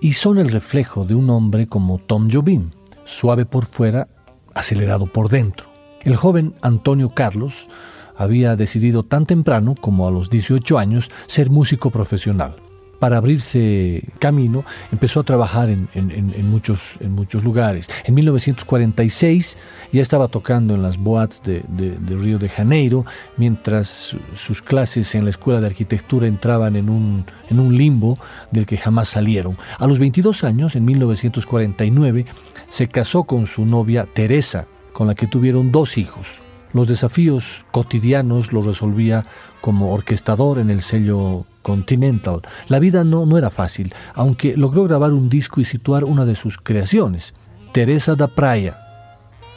y 0.00 0.12
son 0.12 0.38
el 0.38 0.52
reflejo 0.52 1.04
de 1.04 1.16
un 1.16 1.28
hombre 1.30 1.66
como 1.66 1.98
Tom 1.98 2.28
Jobim, 2.30 2.70
suave 3.04 3.44
por 3.44 3.66
fuera, 3.66 4.06
acelerado 4.54 5.06
por 5.06 5.30
dentro. 5.30 5.68
El 6.02 6.14
joven 6.14 6.54
Antonio 6.62 7.10
Carlos 7.10 7.68
había 8.16 8.54
decidido 8.54 9.02
tan 9.02 9.26
temprano 9.26 9.74
como 9.74 10.06
a 10.06 10.12
los 10.12 10.30
18 10.30 10.78
años 10.78 11.10
ser 11.26 11.50
músico 11.50 11.90
profesional 11.90 12.69
para 13.00 13.16
abrirse 13.16 14.04
camino, 14.18 14.64
empezó 14.92 15.20
a 15.20 15.24
trabajar 15.24 15.70
en, 15.70 16.50
muchos, 16.50 16.98
lugares. 17.42 17.88
En 18.04 18.14
1946 18.14 19.56
ya 19.90 20.02
estaba 20.02 20.28
tocando 20.28 20.74
en 20.74 20.82
las 20.82 20.98
boats 20.98 21.42
de, 21.42 21.64
Río 22.08 22.38
de 22.38 22.50
Janeiro, 22.50 23.06
mientras 23.38 24.14
sus 24.36 24.62
clases 24.62 25.14
en 25.14 25.24
la 25.24 25.30
Escuela 25.30 25.60
de 25.60 25.66
Arquitectura 25.66 26.26
entraban 26.26 26.76
en 26.76 26.90
un, 26.90 27.24
en 27.48 27.58
un 27.58 27.76
limbo 27.76 28.18
del 28.50 28.66
que 28.66 28.76
jamás 28.76 29.08
salieron. 29.08 29.56
A 29.78 29.86
los 29.86 29.98
22 29.98 30.44
años, 30.44 30.76
en 30.76 30.84
1949, 30.84 32.26
se 32.68 32.88
casó 32.88 33.24
con 33.24 33.46
su 33.46 33.64
novia 33.64 34.06
Teresa, 34.12 34.66
con 34.92 35.06
la 35.06 35.14
que 35.14 35.26
tuvieron 35.26 35.72
dos 35.72 35.96
hijos. 35.96 36.42
Los 36.74 36.86
desafíos 36.86 37.64
cotidianos 37.72 38.52
los 38.52 38.66
resolvía 38.66 39.24
como 39.60 39.92
orquestador 39.92 40.58
en 40.58 40.70
el 40.70 40.82
sello 40.82 41.46
Continental. 41.62 42.40
La 42.68 42.78
vida 42.78 43.04
no, 43.04 43.26
no 43.26 43.38
era 43.38 43.50
fácil, 43.50 43.94
aunque 44.14 44.56
logró 44.56 44.84
grabar 44.84 45.12
un 45.12 45.28
disco 45.28 45.60
y 45.60 45.64
situar 45.64 46.04
una 46.04 46.24
de 46.24 46.34
sus 46.34 46.58
creaciones, 46.58 47.34
Teresa 47.72 48.14
da 48.14 48.26
Praia. 48.26 48.76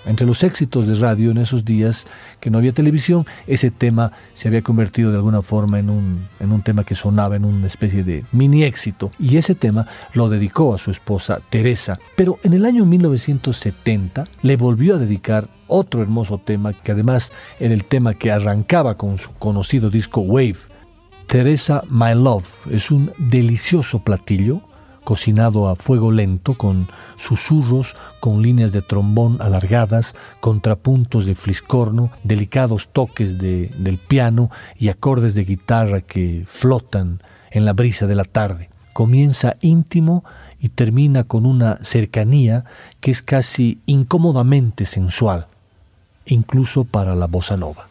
Entre 0.06 0.28
los 0.28 0.44
éxitos 0.44 0.86
de 0.86 0.96
radio 0.96 1.32
en 1.32 1.38
esos 1.38 1.64
días 1.64 2.08
que 2.42 2.50
no 2.50 2.58
había 2.58 2.74
televisión, 2.74 3.26
ese 3.48 3.72
tema 3.72 4.12
se 4.34 4.50
había 4.50 4.62
convertido 4.62 5.12
de 5.12 5.18
alguna 5.18 5.42
forma 5.42 5.80
en 5.80 5.90
un, 5.90 6.28
en 6.42 6.52
un 6.52 6.62
tema 6.62 6.84
que 6.84 6.94
sonaba 6.94 7.38
en 7.38 7.46
una 7.46 7.68
especie 7.68 8.04
de 8.04 8.26
mini 8.34 8.66
éxito. 8.66 9.12
Y 9.18 9.38
ese 9.38 9.56
tema 9.56 9.88
lo 10.14 10.28
dedicó 10.28 10.74
a 10.74 10.78
su 10.78 10.92
esposa 10.92 11.40
Teresa. 11.50 12.00
Pero 12.18 12.38
en 12.44 12.54
el 12.54 12.66
año 12.66 12.86
1970 12.86 14.28
le 14.42 14.58
volvió 14.58 14.96
a 14.96 15.00
dedicar 15.00 15.48
otro 15.68 16.02
hermoso 16.02 16.38
tema 16.38 16.74
que 16.74 16.92
además 16.92 17.32
era 17.60 17.74
el 17.74 17.86
tema 17.86 18.14
que 18.14 18.32
arrancaba 18.32 18.98
con 18.98 19.18
su 19.18 19.32
conocido 19.32 19.90
disco 19.90 20.20
Wave. 20.20 20.58
Teresa 21.28 21.84
My 21.90 22.14
Love 22.14 22.48
es 22.70 22.92
un 22.92 23.12
delicioso 23.18 24.00
platillo 24.04 24.62
cocinado 25.04 25.68
a 25.68 25.76
fuego 25.76 26.12
lento 26.12 26.54
con 26.54 26.88
susurros, 27.18 27.96
con 28.20 28.42
líneas 28.42 28.72
de 28.72 28.82
trombón 28.82 29.38
alargadas, 29.42 30.16
contrapuntos 30.40 31.26
de 31.26 31.36
fliscorno, 31.36 32.12
delicados 32.24 32.90
toques 32.90 33.38
de, 33.38 33.70
del 33.78 33.98
piano 33.98 34.50
y 34.78 34.90
acordes 34.90 35.36
de 35.36 35.44
guitarra 35.44 36.02
que 36.02 36.46
flotan 36.48 37.22
en 37.52 37.66
la 37.66 37.74
brisa 37.74 38.08
de 38.08 38.16
la 38.16 38.26
tarde. 38.26 38.70
Comienza 38.94 39.58
íntimo 39.62 40.24
y 40.60 40.70
termina 40.70 41.26
con 41.26 41.46
una 41.46 41.80
cercanía 41.82 42.64
que 43.02 43.12
es 43.12 43.22
casi 43.22 43.82
incómodamente 43.86 44.86
sensual, 44.86 45.48
incluso 46.26 46.86
para 46.86 47.16
la 47.16 47.28
bossa 47.28 47.58
nova. 47.58 47.88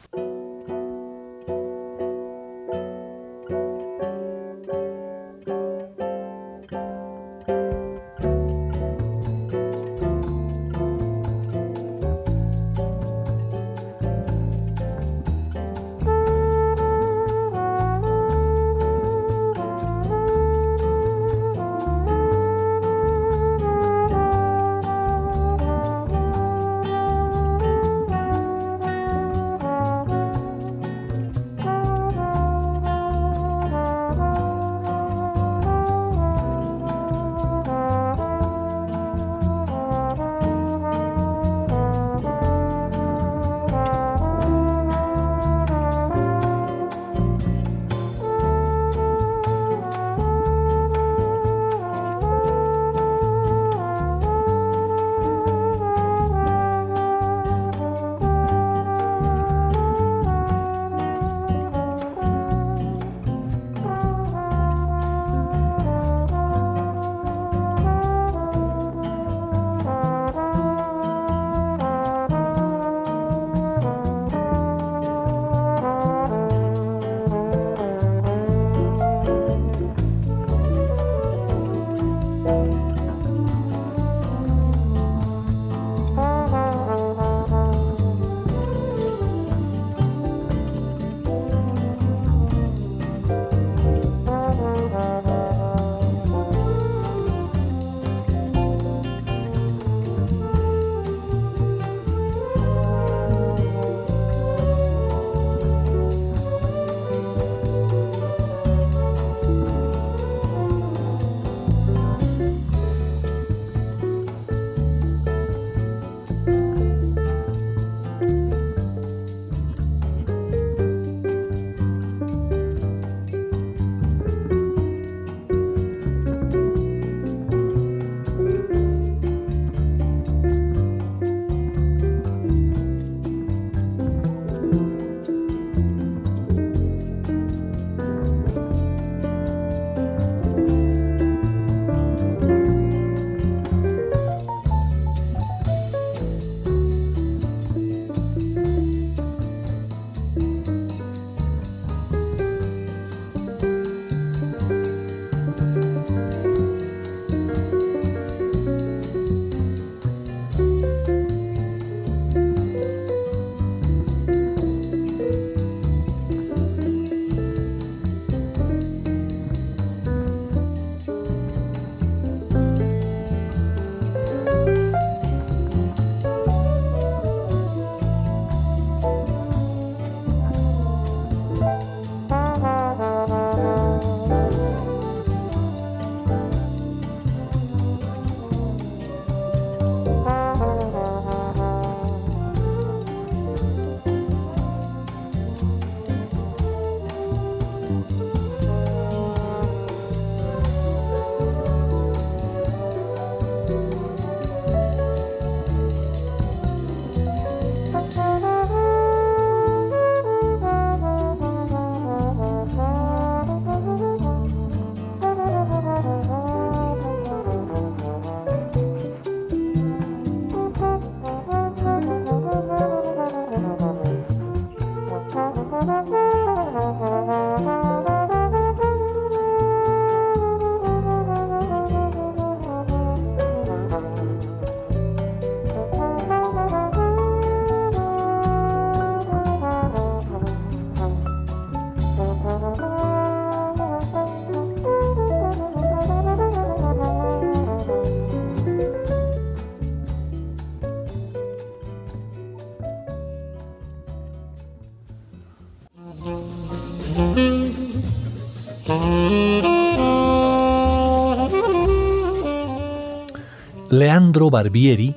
Leandro 264.03 264.51
Barbieri, 264.51 265.15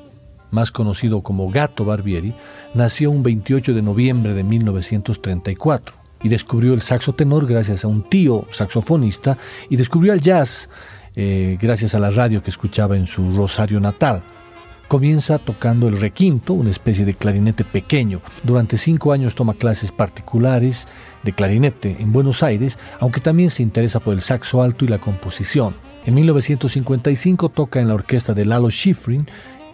más 0.51 0.71
conocido 0.71 1.23
como 1.23 1.49
Gato 1.49 1.85
Barbieri, 1.85 2.35
nació 2.75 3.09
un 3.09 3.23
28 3.23 3.73
de 3.73 3.81
noviembre 3.81 4.35
de 4.35 4.43
1934 4.43 5.95
y 6.21 6.29
descubrió 6.29 6.75
el 6.75 6.81
saxo 6.81 7.13
tenor 7.13 7.47
gracias 7.47 7.83
a 7.83 7.87
un 7.87 8.07
tío 8.07 8.45
saxofonista 8.51 9.39
y 9.71 9.75
descubrió 9.75 10.13
el 10.13 10.21
jazz 10.21 10.69
eh, 11.15 11.57
gracias 11.59 11.95
a 11.95 11.99
la 11.99 12.11
radio 12.11 12.43
que 12.43 12.51
escuchaba 12.51 12.95
en 12.95 13.07
su 13.07 13.31
Rosario 13.31 13.79
natal. 13.79 14.21
Comienza 14.87 15.39
tocando 15.39 15.87
el 15.87 15.99
requinto, 15.99 16.53
una 16.53 16.69
especie 16.69 17.05
de 17.05 17.15
clarinete 17.15 17.63
pequeño. 17.63 18.21
Durante 18.43 18.77
cinco 18.77 19.13
años 19.13 19.33
toma 19.33 19.55
clases 19.55 19.91
particulares 19.91 20.87
de 21.23 21.31
clarinete 21.31 21.97
en 21.99 22.11
Buenos 22.11 22.43
Aires, 22.43 22.77
aunque 22.99 23.19
también 23.19 23.49
se 23.49 23.63
interesa 23.63 23.99
por 23.99 24.13
el 24.13 24.21
saxo 24.21 24.61
alto 24.61 24.85
y 24.85 24.89
la 24.89 24.99
composición. 24.99 25.73
En 26.05 26.13
1955 26.13 27.49
toca 27.49 27.79
en 27.79 27.87
la 27.87 27.95
orquesta 27.95 28.33
de 28.33 28.45
Lalo 28.45 28.69
Schifrin 28.69 29.27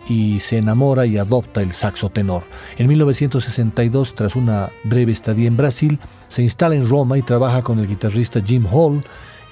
y 0.08 0.40
se 0.40 0.58
enamora 0.58 1.06
y 1.06 1.18
adopta 1.18 1.62
el 1.62 1.74
saxo 1.74 2.10
tenor. 2.10 2.44
En 2.78 2.88
1962, 2.88 4.16
tras 4.16 4.36
una 4.36 4.70
breve 4.84 5.12
estadía 5.12 5.48
en 5.48 5.58
Brasil, 5.58 6.00
se 6.28 6.42
instala 6.42 6.76
en 6.76 6.88
Roma 6.88 7.18
y 7.18 7.22
trabaja 7.22 7.62
con 7.62 7.80
el 7.80 7.88
guitarrista 7.88 8.42
Jim 8.42 8.66
Hall 8.72 9.04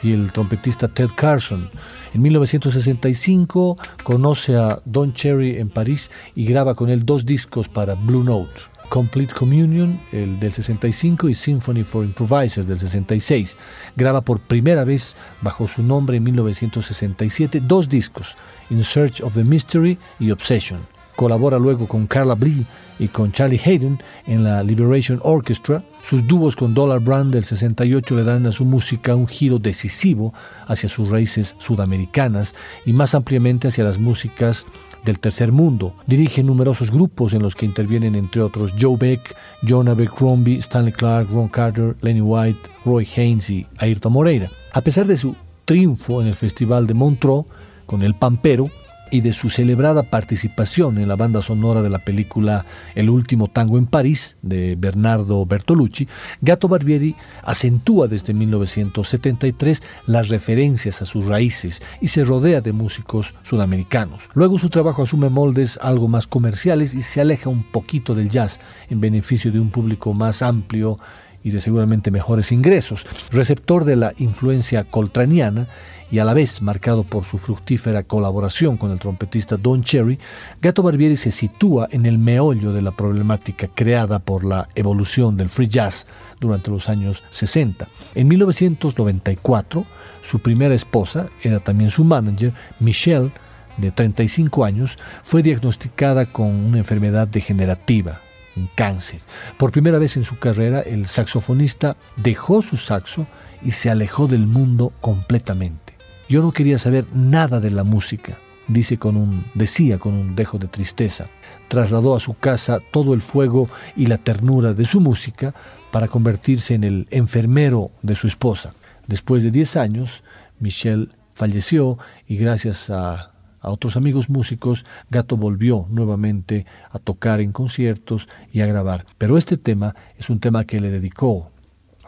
y 0.01 0.13
el 0.13 0.31
trompetista 0.31 0.87
Ted 0.87 1.09
Carson. 1.15 1.69
En 2.13 2.21
1965 2.21 3.77
conoce 4.03 4.55
a 4.55 4.81
Don 4.85 5.13
Cherry 5.13 5.57
en 5.57 5.69
París 5.69 6.09
y 6.35 6.45
graba 6.45 6.75
con 6.75 6.89
él 6.89 7.05
dos 7.05 7.25
discos 7.25 7.67
para 7.67 7.95
Blue 7.95 8.23
Note. 8.23 8.61
Complete 8.89 9.33
Communion, 9.33 9.99
el 10.11 10.39
del 10.39 10.51
65, 10.51 11.29
y 11.29 11.33
Symphony 11.33 11.83
for 11.83 12.03
Improvisers 12.03 12.67
del 12.67 12.79
66. 12.79 13.55
Graba 13.95 14.21
por 14.21 14.39
primera 14.39 14.83
vez 14.83 15.15
bajo 15.41 15.67
su 15.67 15.83
nombre 15.83 16.17
en 16.17 16.23
1967 16.23 17.61
dos 17.61 17.87
discos, 17.87 18.35
In 18.69 18.83
Search 18.83 19.21
of 19.21 19.35
the 19.35 19.43
Mystery 19.43 19.97
y 20.19 20.31
Obsession. 20.31 20.79
Colabora 21.15 21.59
luego 21.59 21.87
con 21.87 22.07
Carla 22.07 22.33
Blee 22.33 22.65
y 22.97 23.09
con 23.09 23.31
Charlie 23.31 23.59
Hayden 23.63 24.01
en 24.25 24.43
la 24.43 24.63
Liberation 24.63 25.19
Orchestra. 25.23 25.83
Sus 26.01 26.25
dúos 26.25 26.55
con 26.55 26.73
Dollar 26.73 27.01
Brand 27.01 27.33
del 27.33 27.43
68 27.43 28.15
le 28.15 28.23
dan 28.23 28.45
a 28.45 28.51
su 28.51 28.63
música 28.65 29.15
un 29.15 29.27
giro 29.27 29.59
decisivo 29.59 30.33
hacia 30.65 30.87
sus 30.87 31.09
raíces 31.09 31.55
sudamericanas 31.57 32.55
y 32.85 32.93
más 32.93 33.15
ampliamente 33.15 33.67
hacia 33.67 33.83
las 33.83 33.99
músicas 33.99 34.65
del 35.05 35.19
tercer 35.19 35.51
mundo. 35.51 35.93
Dirige 36.07 36.43
numerosos 36.43 36.91
grupos 36.91 37.33
en 37.33 37.41
los 37.41 37.55
que 37.55 37.65
intervienen 37.65 38.15
entre 38.15 38.41
otros 38.41 38.73
Joe 38.79 38.97
Beck, 38.97 39.35
John 39.67 39.87
Abercrombie, 39.87 40.59
Stanley 40.59 40.93
Clark, 40.93 41.29
Ron 41.29 41.47
Carter, 41.47 41.95
Lenny 42.01 42.21
White, 42.21 42.59
Roy 42.85 43.07
Haynes 43.15 43.49
y 43.49 43.67
Ayrton 43.77 44.13
Moreira. 44.13 44.49
A 44.73 44.81
pesar 44.81 45.07
de 45.07 45.17
su 45.17 45.35
triunfo 45.65 46.21
en 46.21 46.27
el 46.27 46.35
Festival 46.35 46.87
de 46.87 46.93
Montreux 46.93 47.45
con 47.85 48.01
El 48.01 48.15
Pampero, 48.15 48.69
y 49.11 49.21
de 49.21 49.33
su 49.33 49.49
celebrada 49.49 50.03
participación 50.03 50.97
en 50.97 51.07
la 51.07 51.15
banda 51.15 51.41
sonora 51.41 51.81
de 51.81 51.89
la 51.89 51.99
película 51.99 52.65
El 52.95 53.09
último 53.09 53.47
tango 53.47 53.77
en 53.77 53.85
París 53.85 54.37
de 54.41 54.75
Bernardo 54.77 55.45
Bertolucci, 55.45 56.07
Gato 56.41 56.67
Barbieri 56.67 57.15
acentúa 57.43 58.07
desde 58.07 58.33
1973 58.33 59.81
las 60.07 60.29
referencias 60.29 61.01
a 61.01 61.05
sus 61.05 61.25
raíces 61.25 61.81
y 62.01 62.07
se 62.07 62.23
rodea 62.23 62.61
de 62.61 62.71
músicos 62.71 63.35
sudamericanos. 63.43 64.29
Luego 64.33 64.57
su 64.57 64.69
trabajo 64.69 65.03
asume 65.03 65.29
moldes 65.29 65.79
algo 65.81 66.07
más 66.07 66.27
comerciales 66.27 66.93
y 66.93 67.01
se 67.01 67.21
aleja 67.21 67.49
un 67.49 67.63
poquito 67.63 68.15
del 68.15 68.29
jazz 68.29 68.59
en 68.89 69.01
beneficio 69.01 69.51
de 69.51 69.59
un 69.59 69.69
público 69.69 70.13
más 70.13 70.41
amplio 70.41 70.97
y 71.43 71.51
de 71.51 71.61
seguramente 71.61 72.11
mejores 72.11 72.51
ingresos. 72.51 73.05
Receptor 73.31 73.85
de 73.85 73.95
la 73.95 74.13
influencia 74.17 74.83
coltraniana, 74.83 75.67
y 76.11 76.19
a 76.19 76.25
la 76.25 76.33
vez 76.33 76.61
marcado 76.61 77.03
por 77.03 77.23
su 77.23 77.37
fructífera 77.37 78.03
colaboración 78.03 78.77
con 78.77 78.91
el 78.91 78.99
trompetista 78.99 79.57
Don 79.57 79.83
Cherry, 79.83 80.17
Gato 80.61 80.83
Barbieri 80.83 81.15
se 81.15 81.31
sitúa 81.31 81.87
en 81.91 82.05
el 82.05 82.17
meollo 82.17 82.73
de 82.73 82.81
la 82.81 82.91
problemática 82.91 83.67
creada 83.67 84.19
por 84.19 84.43
la 84.43 84.69
evolución 84.75 85.37
del 85.37 85.49
free 85.49 85.67
jazz 85.67 86.07
durante 86.39 86.71
los 86.71 86.89
años 86.89 87.23
60. 87.29 87.87
En 88.15 88.27
1994, 88.27 89.85
su 90.21 90.39
primera 90.39 90.73
esposa, 90.73 91.27
era 91.43 91.59
también 91.59 91.89
su 91.89 92.03
manager, 92.03 92.53
Michelle, 92.79 93.31
de 93.77 93.91
35 93.91 94.65
años, 94.65 94.97
fue 95.23 95.43
diagnosticada 95.43 96.25
con 96.25 96.47
una 96.47 96.79
enfermedad 96.79 97.27
degenerativa, 97.27 98.19
un 98.55 98.69
cáncer. 98.75 99.21
Por 99.57 99.71
primera 99.71 99.99
vez 99.99 100.17
en 100.17 100.25
su 100.25 100.37
carrera, 100.37 100.81
el 100.81 101.07
saxofonista 101.07 101.95
dejó 102.17 102.61
su 102.61 102.77
saxo 102.77 103.25
y 103.63 103.71
se 103.71 103.89
alejó 103.89 104.27
del 104.27 104.47
mundo 104.47 104.91
completamente. 105.01 105.88
Yo 106.29 106.43
no 106.43 106.51
quería 106.51 106.77
saber 106.77 107.07
nada 107.11 107.59
de 107.59 107.71
la 107.71 107.83
música, 107.83 108.37
dice 108.67 108.99
con 108.99 109.17
un, 109.17 109.45
decía 109.55 109.97
con 109.97 110.13
un 110.13 110.35
dejo 110.35 110.59
de 110.59 110.67
tristeza. 110.67 111.27
Trasladó 111.67 112.15
a 112.15 112.19
su 112.19 112.37
casa 112.37 112.79
todo 112.91 113.15
el 113.15 113.23
fuego 113.23 113.67
y 113.95 114.05
la 114.05 114.19
ternura 114.19 114.73
de 114.73 114.85
su 114.85 115.01
música 115.01 115.55
para 115.91 116.07
convertirse 116.07 116.75
en 116.75 116.83
el 116.83 117.07
enfermero 117.09 117.89
de 118.03 118.13
su 118.13 118.27
esposa. 118.27 118.75
Después 119.07 119.41
de 119.41 119.49
10 119.49 119.75
años, 119.77 120.23
Michelle 120.59 121.09
falleció 121.33 121.97
y 122.27 122.37
gracias 122.37 122.91
a, 122.91 123.31
a 123.59 123.71
otros 123.71 123.97
amigos 123.97 124.29
músicos, 124.29 124.85
Gato 125.09 125.35
volvió 125.35 125.87
nuevamente 125.89 126.67
a 126.91 126.99
tocar 126.99 127.41
en 127.41 127.51
conciertos 127.51 128.29
y 128.53 128.61
a 128.61 128.67
grabar. 128.67 129.07
Pero 129.17 129.35
este 129.35 129.57
tema 129.57 129.95
es 130.15 130.29
un 130.29 130.39
tema 130.39 130.65
que 130.65 130.79
le 130.79 130.91
dedicó 130.91 131.49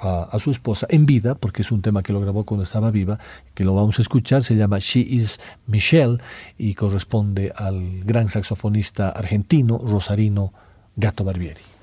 a, 0.02 0.40
su 0.40 0.52
esposa 0.52 0.88
en 0.90 1.06
vida, 1.06 1.36
porque 1.36 1.62
es 1.62 1.72
un 1.72 1.82
tema 1.82 2.02
que 2.02 2.14
lo 2.14 2.22
grabó 2.22 2.44
cuando 2.44 2.64
estaba 2.64 2.92
viva, 2.92 3.20
que 3.54 3.64
lo 3.64 3.76
vamos 3.76 4.00
a 4.00 4.02
escuchar, 4.02 4.44
se 4.44 4.56
llama 4.56 4.80
She 4.80 5.02
is 5.02 5.40
Michelle 5.68 6.18
y 6.58 6.74
corresponde 6.74 7.52
al 7.56 8.04
gran 8.04 8.28
saxofonista 8.28 9.10
argentino 9.10 9.78
Rosarino 9.78 10.54
Gato 10.96 11.24
Barbieri. 11.24 11.81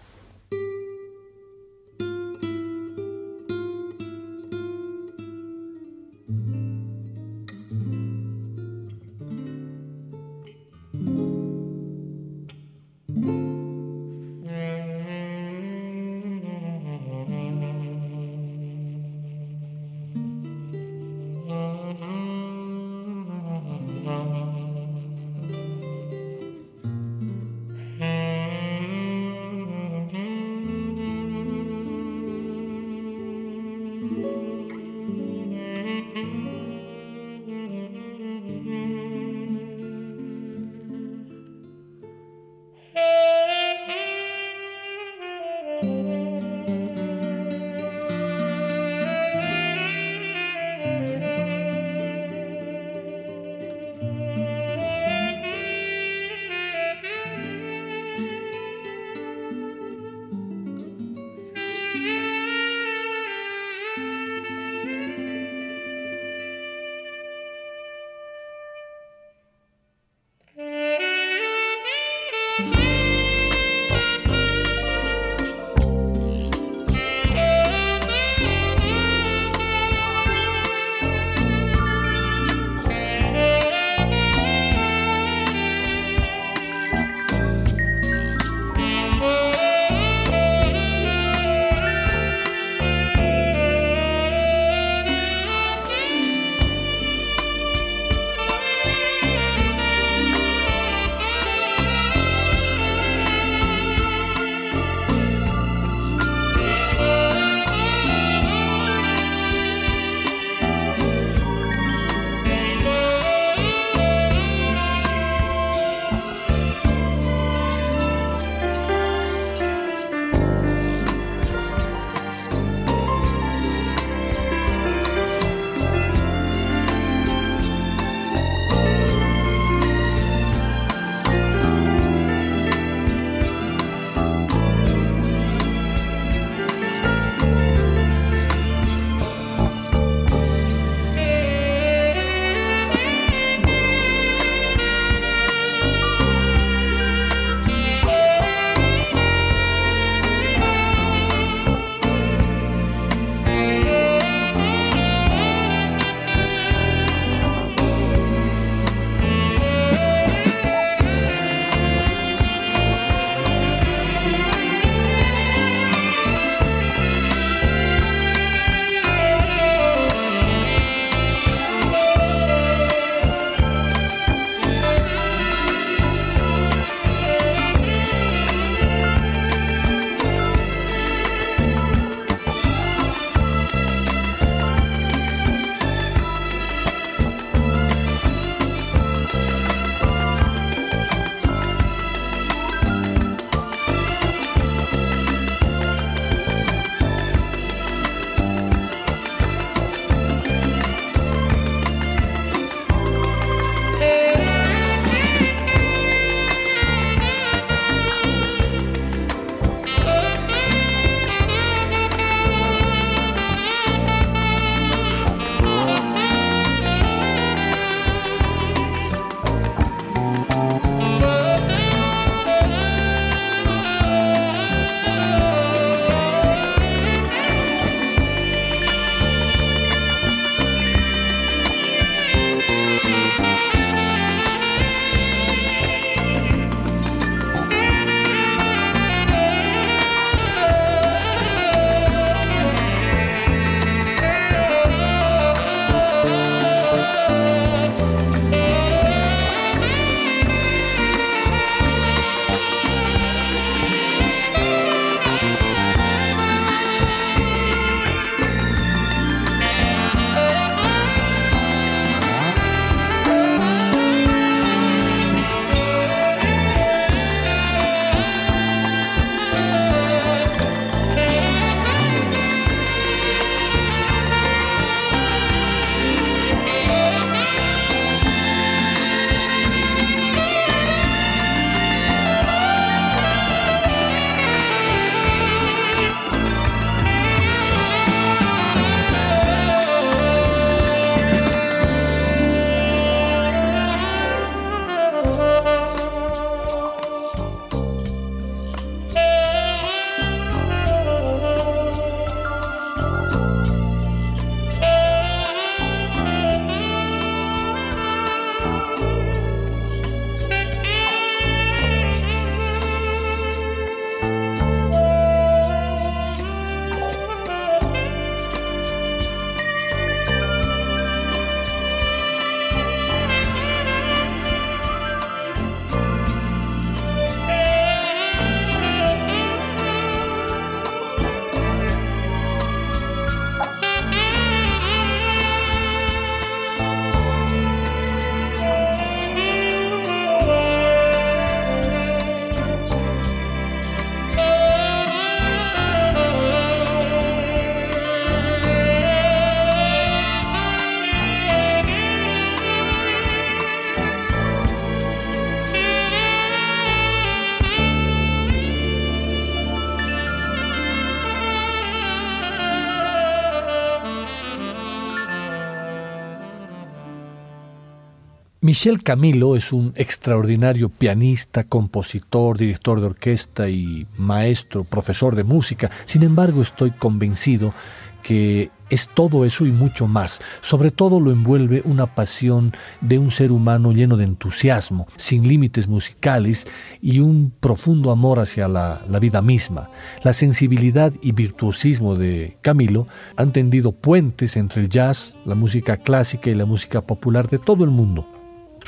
Michel 368.79 369.03
Camilo 369.03 369.57
es 369.57 369.73
un 369.73 369.93
extraordinario 369.97 370.89
pianista, 370.89 371.65
compositor, 371.65 372.57
director 372.57 373.01
de 373.01 373.07
orquesta 373.07 373.69
y 373.69 374.07
maestro, 374.17 374.85
profesor 374.85 375.35
de 375.35 375.43
música. 375.43 375.91
Sin 376.05 376.23
embargo, 376.23 376.63
estoy 376.63 376.93
convencido 376.93 377.75
que 378.23 378.71
es 378.89 379.09
todo 379.09 379.45
eso 379.45 379.67
y 379.67 379.73
mucho 379.73 380.07
más. 380.07 380.39
Sobre 380.61 380.93
todo 380.93 381.19
lo 381.19 381.33
envuelve 381.33 381.83
una 381.87 382.15
pasión 382.15 382.73
de 383.01 383.19
un 383.19 383.33
ser 383.33 383.51
humano 383.51 383.91
lleno 383.91 384.17
de 384.17 384.23
entusiasmo, 384.23 385.09
sin 385.17 385.49
límites 385.49 385.89
musicales 385.89 386.69
y 387.03 387.19
un 387.19 387.53
profundo 387.59 388.13
amor 388.13 388.39
hacia 388.39 388.69
la, 388.69 389.05
la, 389.09 389.19
vida 389.19 389.43
misma. 389.43 389.91
La 390.23 390.33
sensibilidad 390.33 391.13
y 391.21 391.33
virtuosismo 391.33 392.15
de 392.15 392.59
Camilo 392.63 393.09
han 393.35 393.51
tendido 393.53 393.91
puentes 393.91 394.57
entre 394.57 394.83
el 394.83 394.89
jazz, 394.89 395.35
la 395.45 395.57
música 395.57 395.97
clásica 395.97 396.49
y 396.49 396.55
la 396.55 396.65
música 396.65 397.01
popular 397.01 397.49
de 397.49 397.59
todo 397.59 397.83
el 397.83 397.91
mundo. 397.91 398.38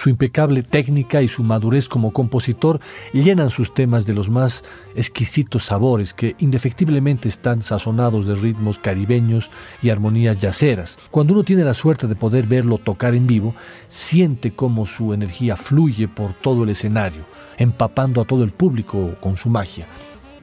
Su 0.01 0.09
impecable 0.09 0.63
técnica 0.63 1.21
y 1.21 1.29
su 1.29 1.43
madurez 1.43 1.87
como 1.87 2.11
compositor 2.11 2.81
llenan 3.13 3.51
sus 3.51 3.75
temas 3.75 4.07
de 4.07 4.15
los 4.15 4.31
más 4.31 4.65
exquisitos 4.95 5.67
sabores 5.67 6.15
que 6.15 6.37
indefectiblemente 6.39 7.29
están 7.29 7.61
sazonados 7.61 8.27
de 8.27 8.35
ritmos 8.35 8.79
caribeños 8.79 9.51
y 9.83 9.91
armonías 9.91 10.39
yaceras. 10.39 10.99
Cuando 11.11 11.35
uno 11.35 11.45
tiene 11.45 11.65
la 11.65 11.75
suerte 11.75 12.07
de 12.07 12.15
poder 12.15 12.47
verlo 12.47 12.79
tocar 12.79 13.15
en 13.15 13.27
vivo, 13.27 13.55
siente 13.89 14.53
cómo 14.53 14.87
su 14.87 15.13
energía 15.13 15.55
fluye 15.55 16.09
por 16.09 16.33
todo 16.33 16.65
el 16.65 16.71
escenario, 16.71 17.27
empapando 17.59 18.23
a 18.23 18.25
todo 18.25 18.43
el 18.43 18.53
público 18.53 19.17
con 19.21 19.37
su 19.37 19.51
magia. 19.51 19.87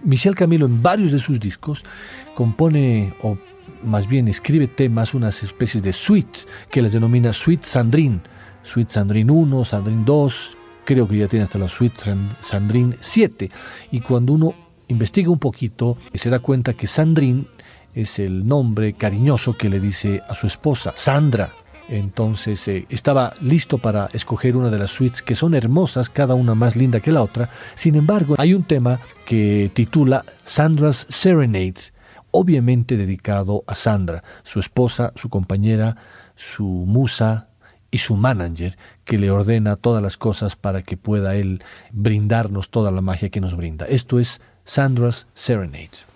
Michel 0.04 0.36
Camilo 0.36 0.68
en 0.68 0.84
varios 0.84 1.12
de 1.12 1.18
sus 1.18 1.40
discos 1.40 1.84
compone 2.36 3.12
o 3.24 3.40
más 3.84 4.08
bien 4.08 4.28
escribe 4.28 4.68
temas, 4.68 5.16
unas 5.16 5.42
especies 5.42 5.82
de 5.82 5.94
suite 5.94 6.42
que 6.70 6.84
les 6.84 6.94
denomina 6.94 7.34
suite 7.34 7.66
Sandrine 7.66 8.22
Suite 8.68 8.92
Sandrine 8.92 9.32
1, 9.32 9.64
Sandrine 9.64 10.04
2, 10.06 10.58
creo 10.84 11.08
que 11.08 11.18
ya 11.18 11.28
tiene 11.28 11.44
hasta 11.44 11.58
la 11.58 11.70
Suite 11.70 11.96
Sandrine 12.42 12.98
7. 13.00 13.50
Y 13.92 14.02
cuando 14.02 14.34
uno 14.34 14.54
investiga 14.90 15.30
un 15.30 15.40
poquito, 15.40 15.98
se 16.14 16.30
da 16.30 16.40
cuenta 16.40 16.74
que 16.74 16.86
Sandrine 16.86 17.46
es 17.96 18.20
el 18.20 18.46
nombre 18.46 18.94
cariñoso 18.94 19.54
que 19.54 19.70
le 19.70 19.80
dice 19.80 20.22
a 20.28 20.36
su 20.36 20.48
esposa, 20.48 20.94
Sandra. 20.96 21.52
Entonces 21.90 22.68
eh, 22.68 22.86
estaba 22.90 23.34
listo 23.40 23.78
para 23.78 24.10
escoger 24.12 24.58
una 24.58 24.70
de 24.70 24.78
las 24.78 24.92
suites 24.92 25.22
que 25.22 25.36
son 25.36 25.56
hermosas, 25.56 26.10
cada 26.10 26.36
una 26.36 26.54
más 26.54 26.76
linda 26.76 27.00
que 27.00 27.14
la 27.14 27.24
otra. 27.24 27.50
Sin 27.76 27.96
embargo, 27.96 28.36
hay 28.38 28.54
un 28.54 28.64
tema 28.64 29.00
que 29.26 29.72
titula 29.74 30.26
Sandra's 30.44 31.08
Serenade, 31.10 31.94
obviamente 32.32 32.98
dedicado 32.98 33.64
a 33.66 33.76
Sandra, 33.76 34.24
su 34.44 34.60
esposa, 34.60 35.14
su 35.16 35.30
compañera, 35.30 35.96
su 36.36 36.66
musa, 36.66 37.48
y 37.92 38.00
su 38.00 38.16
manager 38.16 38.78
que 39.04 39.18
le 39.18 39.32
ordena 39.32 39.76
todas 39.76 40.04
las 40.04 40.18
cosas 40.18 40.56
para 40.56 40.82
que 40.82 40.98
pueda 40.98 41.36
él 41.36 41.64
brindarnos 41.92 42.70
toda 42.70 42.92
la 42.92 43.02
magia 43.02 43.30
que 43.30 43.42
nos 43.42 43.56
brinda. 43.56 43.86
Esto 43.86 44.20
es 44.20 44.42
Sandra's 44.64 45.28
Serenade. 45.34 46.07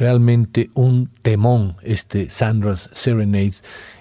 Realmente 0.00 0.70
un 0.72 1.10
temón 1.20 1.76
este 1.82 2.30
Sandra's 2.30 2.88
Serenade 2.94 3.56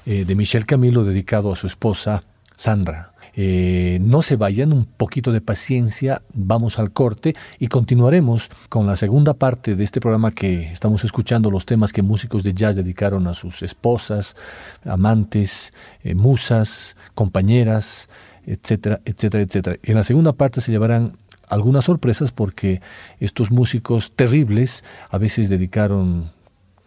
eh, 0.06 0.24
de 0.24 0.34
Michel 0.34 0.66
Camilo 0.66 1.04
dedicado 1.04 1.52
a 1.52 1.58
su 1.58 1.68
esposa 1.68 2.24
Sandra. 2.56 3.12
Eh, 3.34 4.00
no 4.02 4.22
se 4.22 4.38
vayan, 4.38 4.72
un 4.72 4.86
poquito 4.86 5.34
de 5.34 5.42
paciencia, 5.42 6.22
vamos 6.34 6.80
al 6.80 6.92
corte 6.92 7.36
y 7.60 7.68
continuaremos 7.68 8.50
con 8.70 8.88
la 8.88 8.96
segunda 8.96 9.34
parte 9.34 9.76
de 9.76 9.84
este 9.84 10.00
programa 10.00 10.32
que 10.32 10.72
estamos 10.72 11.04
escuchando, 11.04 11.52
los 11.52 11.66
temas 11.66 11.92
que 11.92 12.02
músicos 12.02 12.44
de 12.44 12.54
jazz 12.54 12.78
dedicaron 12.78 13.28
a 13.28 13.34
sus 13.34 13.62
esposas, 13.62 14.38
amantes, 14.86 15.74
eh, 16.06 16.16
musas, 16.16 16.96
compañeras, 17.14 18.08
etcétera, 18.46 19.02
etcétera, 19.04 19.44
etcétera. 19.44 19.78
en 19.84 19.96
la 19.96 20.04
segunda 20.04 20.32
parte 20.32 20.62
se 20.62 20.72
llevarán 20.72 21.18
algunas 21.50 21.86
sorpresas 21.86 22.32
porque 22.32 22.82
estos 23.20 23.52
músicos 23.52 24.14
terribles 24.16 24.84
a 25.10 25.18
veces 25.18 25.50
dedicaron 25.50 26.32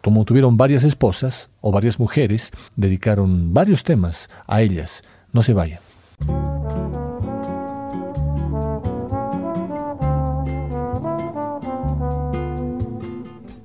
como 0.01 0.25
tuvieron 0.25 0.57
varias 0.57 0.83
esposas 0.83 1.49
o 1.61 1.71
varias 1.71 1.97
mujeres, 1.97 2.51
dedicaron 2.75 3.53
varios 3.53 3.85
temas 3.85 4.29
a 4.47 4.61
ellas. 4.61 5.03
No 5.31 5.41
se 5.41 5.53
vayan. 5.53 5.79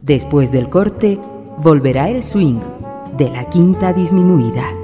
Después 0.01 0.53
del 0.53 0.70
corte, 0.70 1.18
volverá 1.59 2.09
el 2.09 2.22
swing 2.22 2.61
de 3.18 3.30
la 3.30 3.51
quinta 3.51 3.92
disminuida. 3.92 4.77